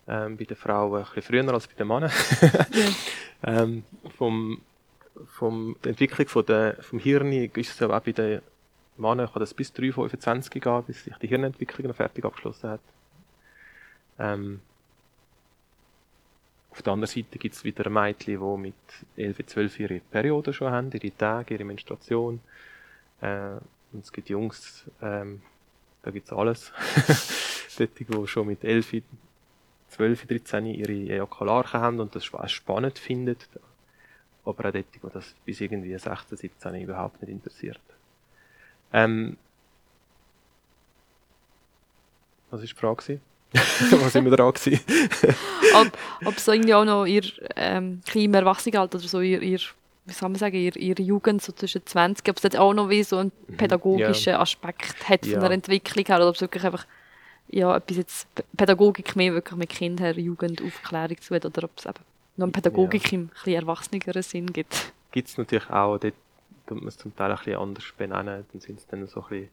[0.09, 2.11] Ähm, bei den Frauen ein bisschen früher als bei den Männern.
[3.41, 3.61] ja.
[3.61, 3.85] ähm,
[4.17, 4.61] vom,
[5.27, 8.41] vom der Entwicklung von der, vom Hirn ist es ja auch bei den
[8.97, 12.81] Männern kann das bis 3, 25 gehen, bis sich die Hirnentwicklung noch fertig abgeschlossen hat.
[14.19, 14.61] Ähm,
[16.71, 18.75] auf der anderen Seite gibt es wieder Mädchen, die mit
[19.15, 22.39] 11, 12 ihre Periode schon haben, ihre Tage, ihre Menstruation.
[23.21, 23.55] Äh,
[23.93, 25.41] und es gibt Jungs, ähm,
[26.03, 26.71] da gibt es alles.
[27.77, 29.01] Dort, die schon mit 11,
[29.89, 33.37] 12, 13 ihre Ejakularchen haben und das spannend finden.
[34.45, 37.81] Aber auch dort, die das bis irgendwie 16, 17 überhaupt nicht interessiert.
[38.93, 39.37] Ähm,
[42.49, 43.19] was war die Frage?
[43.53, 44.79] was sind wir dran gewesen?
[45.75, 47.23] ob, ob so irgendwie auch noch ihr
[47.55, 49.59] ähm, im Erwachsenenalter oder so ihr, ihr
[50.05, 52.89] wie soll man sagen, ihre, ihre Jugend so zwischen 20, ob es jetzt auch noch
[52.89, 53.57] wie so einen mhm.
[53.57, 54.39] pädagogischen ja.
[54.39, 55.39] Aspekt hat von ja.
[55.39, 56.85] der Entwicklung her oder ob es wirklich einfach
[57.49, 61.99] ja, etwas jetzt Pädagogik mehr wirklich mit Kindern, Jugend, Aufklärung zu oder ob es eben
[62.37, 63.19] noch eine Pädagogik ja.
[63.19, 64.93] im ein erwachseneren Sinn gibt.
[65.11, 66.13] Gibt es natürlich auch, dort
[66.67, 69.29] tut man es zum Teil ein bisschen anders benennen, dann sind es dann so ein
[69.29, 69.49] bisschen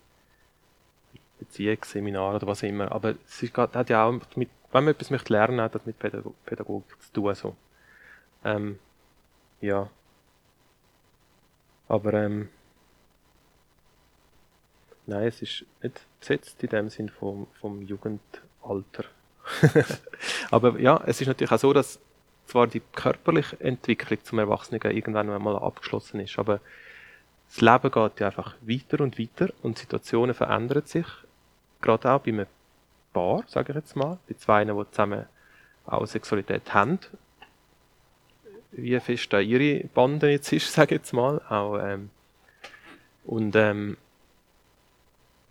[1.39, 2.93] Beziehungsseminar oder was immer.
[2.93, 5.99] Aber es ist, hat ja auch mit, wenn man etwas möchte lernen, hat das mit
[5.99, 7.35] Pädagog Pädagogik zu tun.
[7.35, 7.57] So.
[8.45, 8.79] Ähm,
[9.61, 9.89] ja.
[11.89, 12.49] Aber ähm,
[15.07, 19.05] nein, es ist nicht besetzt in dem Sinn vom, vom Jugendalter.
[20.51, 22.01] Aber ja, es ist natürlich auch so, dass
[22.47, 26.61] zwar die körperliche Entwicklung zum Erwachsenen irgendwann einmal abgeschlossen ist, aber
[27.49, 31.07] das Leben geht ja einfach weiter und weiter und Situationen verändern sich
[31.81, 32.47] gerade auch bei einem
[33.13, 35.27] Paar, sage ich jetzt mal, bei zwei, die zusammen
[35.87, 36.99] auch Sexualität haben,
[38.73, 41.41] wie fest da ihre Bande jetzt ist, sage ich jetzt mal.
[41.49, 42.11] Auch, ähm,
[43.25, 43.97] und ähm,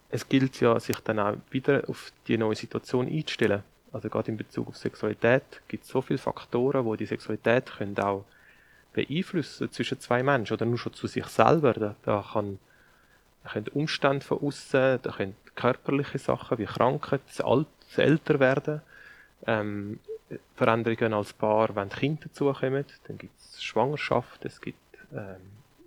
[0.10, 3.64] es gilt ja, sich dann auch wieder auf die neue Situation einzustellen.
[3.92, 7.98] Also gerade in Bezug auf Sexualität gibt es so viele Faktoren, wo die Sexualität können
[8.00, 8.26] auch
[8.94, 11.74] beeinflussen zwischen zwei Menschen oder nur schon zu sich selber.
[11.74, 12.60] Da, da kann
[13.44, 18.82] da können Umstände von außen, da können körperliche Sachen wie Krankheit, das, Alt, das Älterwerden,
[19.46, 20.00] ähm,
[20.56, 24.78] Veränderungen als Paar, wenn Kinder dazukommen, dann gibt es Schwangerschaft, es gibt
[25.14, 25.42] ähm,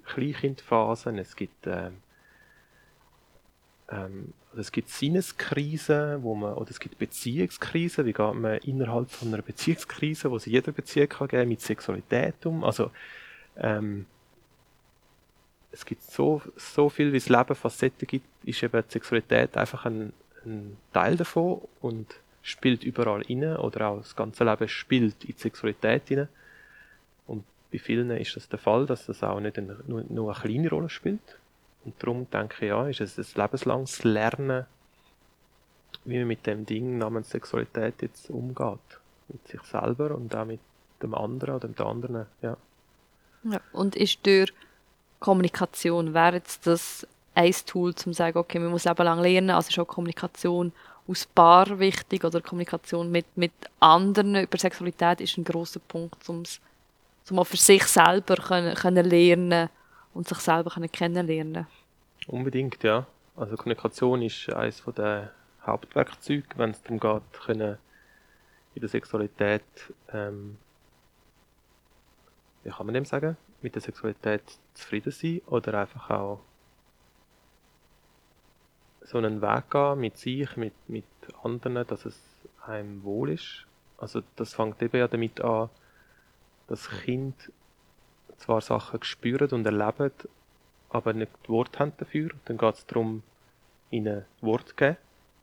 [0.05, 1.97] Kleinkindphasen, es gibt ähm,
[3.91, 9.29] ähm, es gibt Sinneskrisen, wo man, oder es gibt Beziehungskrisen, wie geht man innerhalb von
[9.29, 12.91] einer Beziehungskrise, wo es jeder Beziehung kann geben, mit Sexualität um, also
[13.57, 14.07] ähm,
[15.77, 19.85] es gibt so, so viel, wie es Leben Facetten gibt, ist eben die Sexualität einfach
[19.85, 20.13] ein,
[20.45, 25.41] ein Teil davon und spielt überall inne oder auch das ganze Leben spielt in die
[25.41, 26.29] Sexualität inne.
[27.27, 30.41] Und bei vielen ist das der Fall, dass das auch nicht eine, nur, nur eine
[30.41, 31.39] kleine Rolle spielt.
[31.87, 34.67] Und darum denke ich, ja, ist es ein lebenslanges Lernen,
[36.05, 38.81] wie man mit dem Ding namens Sexualität jetzt umgeht.
[39.29, 40.59] Mit sich selber und auch mit
[41.01, 42.57] dem anderen oder mit anderen, ja.
[43.45, 44.53] ja und ist durch
[45.21, 49.51] Kommunikation, wäre jetzt das ein Tool, um zu sagen, okay, man muss Leben lang lernen,
[49.51, 50.73] also ist auch Kommunikation
[51.07, 56.43] aus Paar wichtig oder Kommunikation mit, mit anderen über Sexualität ist ein großer Punkt, um
[57.29, 59.69] um auch für sich selber können, können lernen
[60.17, 61.67] und sich selber kennenlernen.
[62.27, 63.07] Unbedingt, ja.
[63.37, 65.31] Also Kommunikation ist eines der
[65.65, 67.79] Hauptwerkzeuge, wenn es darum geht, können
[68.75, 69.63] in der Sexualität,
[70.13, 70.59] ähm,
[72.65, 74.43] wie kann man dem sagen, mit der Sexualität
[74.75, 76.41] zufrieden sein oder einfach auch
[79.03, 81.05] so einen Weg gehen mit sich, mit, mit
[81.43, 82.21] anderen, dass es
[82.67, 83.67] einem wohl ist.
[83.99, 85.71] Also das fängt eben ja damit an,
[86.67, 87.53] dass Kind
[88.39, 90.13] zwar Sachen spüren und erleben,
[90.91, 92.31] aber nicht die Worte haben dafür.
[92.45, 93.23] Dann geht es darum,
[93.91, 94.97] ihnen Wort zu geben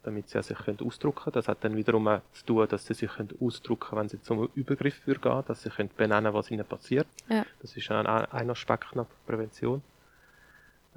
[0.03, 1.33] damit sie sich ausdrücken können.
[1.33, 4.49] Das hat dann wiederum auch zu tun, dass sie sich ausdrücken können, wenn sie zum
[4.53, 7.07] Übergriff gehen, dass sie können benennen was ihnen passiert.
[7.29, 7.45] Ja.
[7.61, 9.81] Das ist ein, ein Aspekt nach Prävention.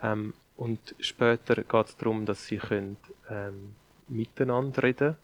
[0.02, 2.96] Ähm, und später geht es darum, dass sie können,
[3.30, 3.76] ähm,
[4.08, 5.16] miteinander reden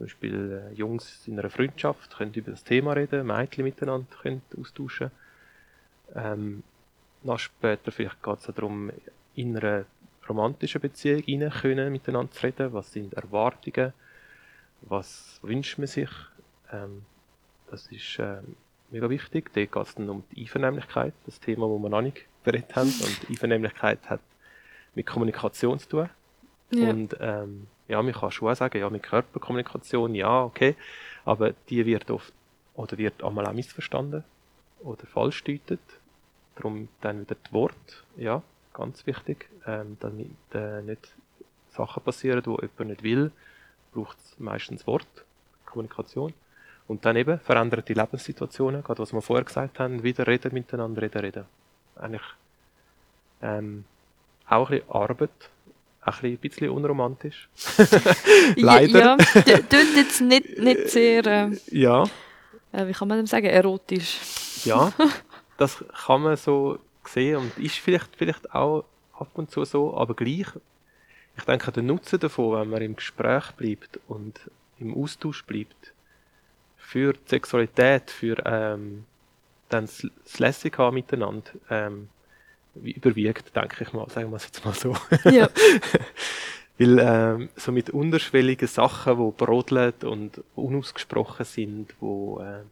[0.00, 4.40] zum Beispiel äh, Jungs in einer Freundschaft können über das Thema reden, Mädchen miteinander können
[4.58, 5.10] austauschen.
[6.14, 6.62] Ähm,
[7.22, 8.90] noch später vielleicht geht es darum,
[9.34, 9.84] in einer
[10.28, 12.72] romantischen Beziehung rein können, miteinander zu reden.
[12.72, 13.92] Was sind Erwartungen?
[14.82, 16.10] Was wünscht man sich?
[16.72, 17.02] Ähm,
[17.70, 18.56] das ist ähm,
[18.90, 19.52] mega wichtig.
[19.52, 22.88] Da geht es dann um die Einvernehmlichkeit, das Thema, wo wir noch nicht beredet haben.
[22.88, 24.20] Und Einvernehmlichkeit hat
[24.94, 26.10] mit Kommunikation zu tun.
[26.72, 26.90] Ja.
[26.90, 30.76] Und ähm, ja, man kann schon sagen, ja, mit Körperkommunikation, ja, okay,
[31.24, 32.32] aber die wird oft
[32.74, 34.24] oder wird einmal auch missverstanden
[34.80, 35.80] oder falsch deutet.
[36.60, 38.42] Darum dann wieder das Wort, ja,
[38.74, 41.08] ganz wichtig, ähm, damit äh, nicht
[41.70, 43.30] Sachen passieren, die jemand nicht will,
[43.94, 45.06] braucht es meistens Wort,
[45.64, 46.34] Kommunikation.
[46.86, 51.20] Und dann eben veränderte Lebenssituationen, gerade was wir vorher gesagt haben, wieder reden miteinander, reden,
[51.20, 51.44] reden.
[51.96, 52.22] Eigentlich
[53.40, 53.84] ähm,
[54.46, 55.30] auch ein bisschen Arbeit,
[56.04, 57.48] auch ein bisschen unromantisch.
[58.56, 58.98] Leider.
[58.98, 59.58] Ja, ja.
[59.58, 62.04] Tönt jetzt nicht, nicht sehr, äh, Ja,
[62.72, 64.18] äh, wie kann man dem sagen, erotisch.
[64.64, 64.92] ja,
[65.60, 70.14] das kann man so sehen und ist vielleicht, vielleicht auch ab und zu so, aber
[70.14, 70.46] gleich,
[71.36, 75.92] ich denke, der Nutzen davon, wenn man im Gespräch bleibt und im Austausch bleibt,
[76.78, 79.04] für die Sexualität, für ähm,
[79.68, 79.88] dann
[80.24, 82.08] das Lässig haben miteinander, ähm,
[82.74, 84.96] wie überwiegt, denke ich mal, sagen wir es jetzt mal so.
[85.30, 85.50] Ja.
[86.78, 92.62] Weil ähm, so mit unterschwelligen Sachen, die brodeln und unausgesprochen sind, wo äh,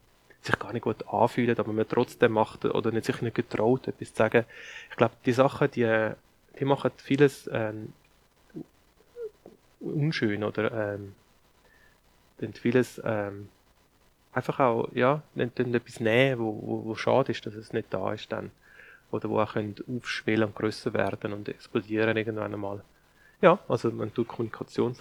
[0.49, 4.11] sich gar nicht gut anfühlen, aber man trotzdem macht oder nicht, sich nicht getraut, etwas
[4.11, 4.45] zu sagen.
[4.91, 6.11] Ich glaube, die Sachen, die,
[6.59, 7.93] die machen vieles ähm,
[9.81, 11.15] unschön oder ähm,
[12.55, 13.49] vieles ähm,
[14.33, 17.93] einfach auch, ja, tun tun etwas nehmen, wo, wo, wo schade ist, dass es nicht
[17.93, 18.51] da ist dann.
[19.11, 22.83] Oder wo auch aufschwellen und grösser werden und explodieren irgendwann einmal.
[23.41, 24.97] Ja, also wenn du Kommunikation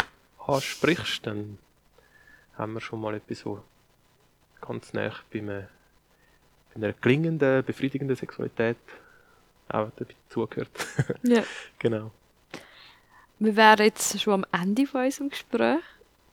[0.46, 1.58] ansprichst, dann
[2.58, 3.64] haben wir schon mal etwas, so
[4.62, 5.66] ganz nah bei, einem,
[6.74, 8.78] bei einer gelingenden, befriedigenden Sexualität
[9.70, 10.70] auch dabei zugehört.
[11.24, 11.44] ja.
[11.80, 12.12] genau.
[13.40, 15.84] Wir wären jetzt schon am Ende von unserem Gespräch.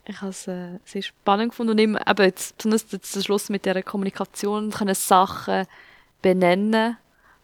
[0.06, 3.48] Ich habe es äh, sehr spannend gefunden und immer, eben jetzt, besonders jetzt der Schluss
[3.48, 5.66] mit dieser Kommunikation, können Sachen
[6.22, 6.96] benennen,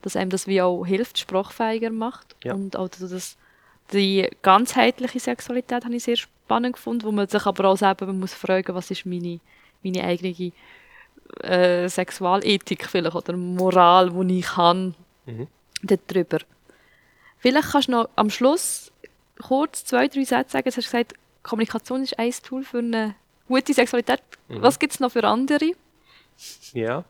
[0.02, 2.36] dass einem das wie auch hilft, sprachfähiger macht.
[2.44, 2.54] Ja.
[2.54, 3.36] Und auch das,
[3.92, 8.20] die ganzheitliche Sexualität habe ich sehr spannend gefunden, wo man sich aber auch selber man
[8.20, 9.40] muss fragen, was ist meine,
[9.82, 10.52] meine eigene
[11.42, 14.94] äh, Sexualethik vielleicht oder Moral, die ich kann
[15.26, 15.46] Mhm.
[15.82, 16.38] darüber.
[17.38, 18.90] Vielleicht kannst du noch am Schluss
[19.40, 20.70] kurz zwei, drei Sätze sagen.
[20.70, 23.14] Du hast gesagt, Kommunikation ist ein Tool für eine
[23.48, 24.22] gute Sexualität.
[24.48, 24.62] Mhm.
[24.62, 25.72] Was gibt es noch für andere?
[26.72, 27.04] Ja.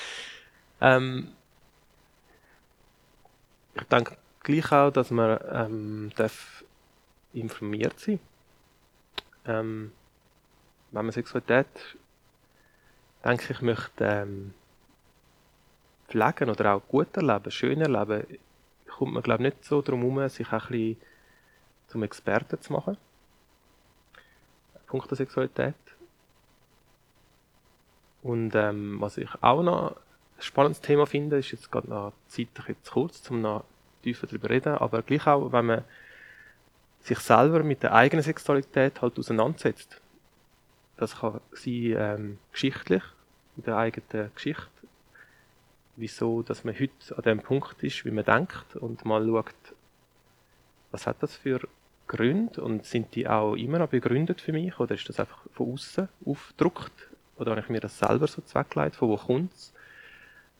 [0.80, 1.32] ähm,
[3.74, 6.64] ich denke gleich auch, dass man ähm, darf
[7.32, 8.18] informiert sein
[9.46, 9.92] ähm,
[10.90, 11.66] Wenn man Sexualität,
[13.24, 14.54] denke ich, möchte ähm,
[16.08, 18.38] pflegen oder auch gut erleben, schön erleben,
[18.88, 20.96] kommt man glaube ich nicht so darum herum, sich auch ein bisschen
[21.88, 22.96] zum Experten zu machen.
[24.86, 25.74] Punkt der Sexualität.
[28.22, 32.68] Und ähm, was ich auch noch ein spannendes Thema finde, ist jetzt gerade noch zeitlich
[32.68, 33.64] jetzt kurz, um noch
[34.02, 35.84] tiefer darüber zu reden, aber gleich auch, wenn man
[37.00, 40.00] sich selber mit der eigenen Sexualität halt auseinandersetzt.
[40.98, 43.02] Das kann sein ähm, geschichtlich,
[43.56, 44.68] mit der eigenen Geschichte,
[45.96, 49.54] wieso, dass man heute an dem Punkt ist, wie man denkt und mal schaut,
[50.90, 51.60] was hat das für
[52.08, 55.72] Gründe und sind die auch immer noch begründet für mich oder ist das einfach von
[55.72, 59.72] außen aufgedruckt oder habe ich mir das selber so zweckgelegt, von wo kommt es?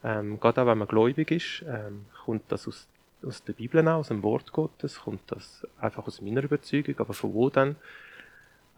[0.05, 2.87] Ähm, gerade auch wenn man gläubig ist, ähm, kommt das aus,
[3.25, 7.15] aus der Bibel auch, aus dem Wort Gottes, kommt das einfach aus meiner Überzeugung, aber
[7.15, 7.75] von wo dann?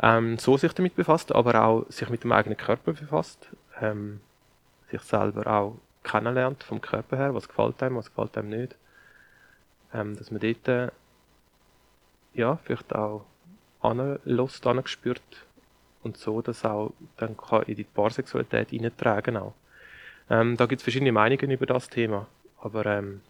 [0.03, 4.21] Ähm, so sich damit befasst, aber auch sich mit dem eigenen Körper befasst, ähm,
[4.91, 8.77] sich selber auch kennenlernt vom Körper her, was gefällt einem, was gefällt einem nicht.
[9.93, 10.89] Ähm, dass man dort äh,
[12.33, 13.27] ja, vielleicht auch
[13.83, 15.23] anlässt, angespürt
[16.03, 19.55] und so, dass auch dann kann in die Paarsexualität hineintragen auch.
[20.31, 22.27] Ähm, da gibt es verschiedene Meinungen über das Thema,
[22.61, 23.21] aber ähm,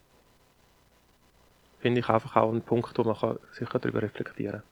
[1.81, 4.63] finde ich einfach auch einen Punkt, wo man kann sicher darüber reflektieren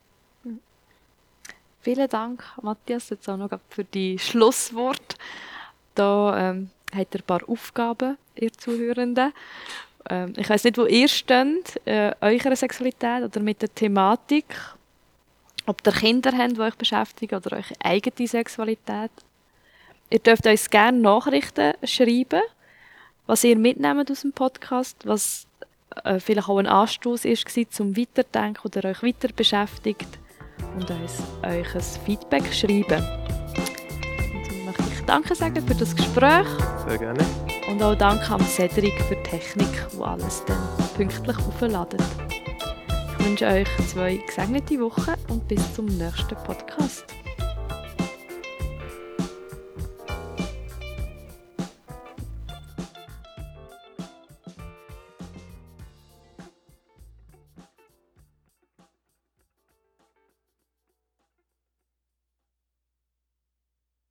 [1.88, 5.16] Vielen Dank, Matthias, jetzt auch noch für die Schlusswort.
[5.94, 9.32] Da ähm, habt ihr ein paar Aufgaben, ihr Zuhörenden.
[10.10, 14.54] Ähm, ich weiß nicht, wo ihr steht, äh, eurer Sexualität oder mit der Thematik.
[15.64, 19.10] Ob ihr Kinder habt, die euch beschäftigen oder eure eigene Sexualität.
[20.10, 22.42] Ihr dürft uns gerne Nachrichten schreiben,
[23.26, 25.46] was ihr mitnehmt aus dem Podcast, was
[26.04, 30.18] äh, vielleicht auch ein Anstoß ist zum Weiterdenken oder euch weiter beschäftigt
[30.74, 33.02] und uns euch ein Feedback schreiben.
[34.34, 36.46] Und dann möchte ich Danke sagen für das Gespräch
[36.86, 37.24] Sehr gerne.
[37.70, 40.58] und auch Danke an Cedric für die Technik, die alles dann
[40.96, 42.02] pünktlich aufladet.
[43.18, 47.04] Ich wünsche euch zwei gesegnete Wochen und bis zum nächsten Podcast.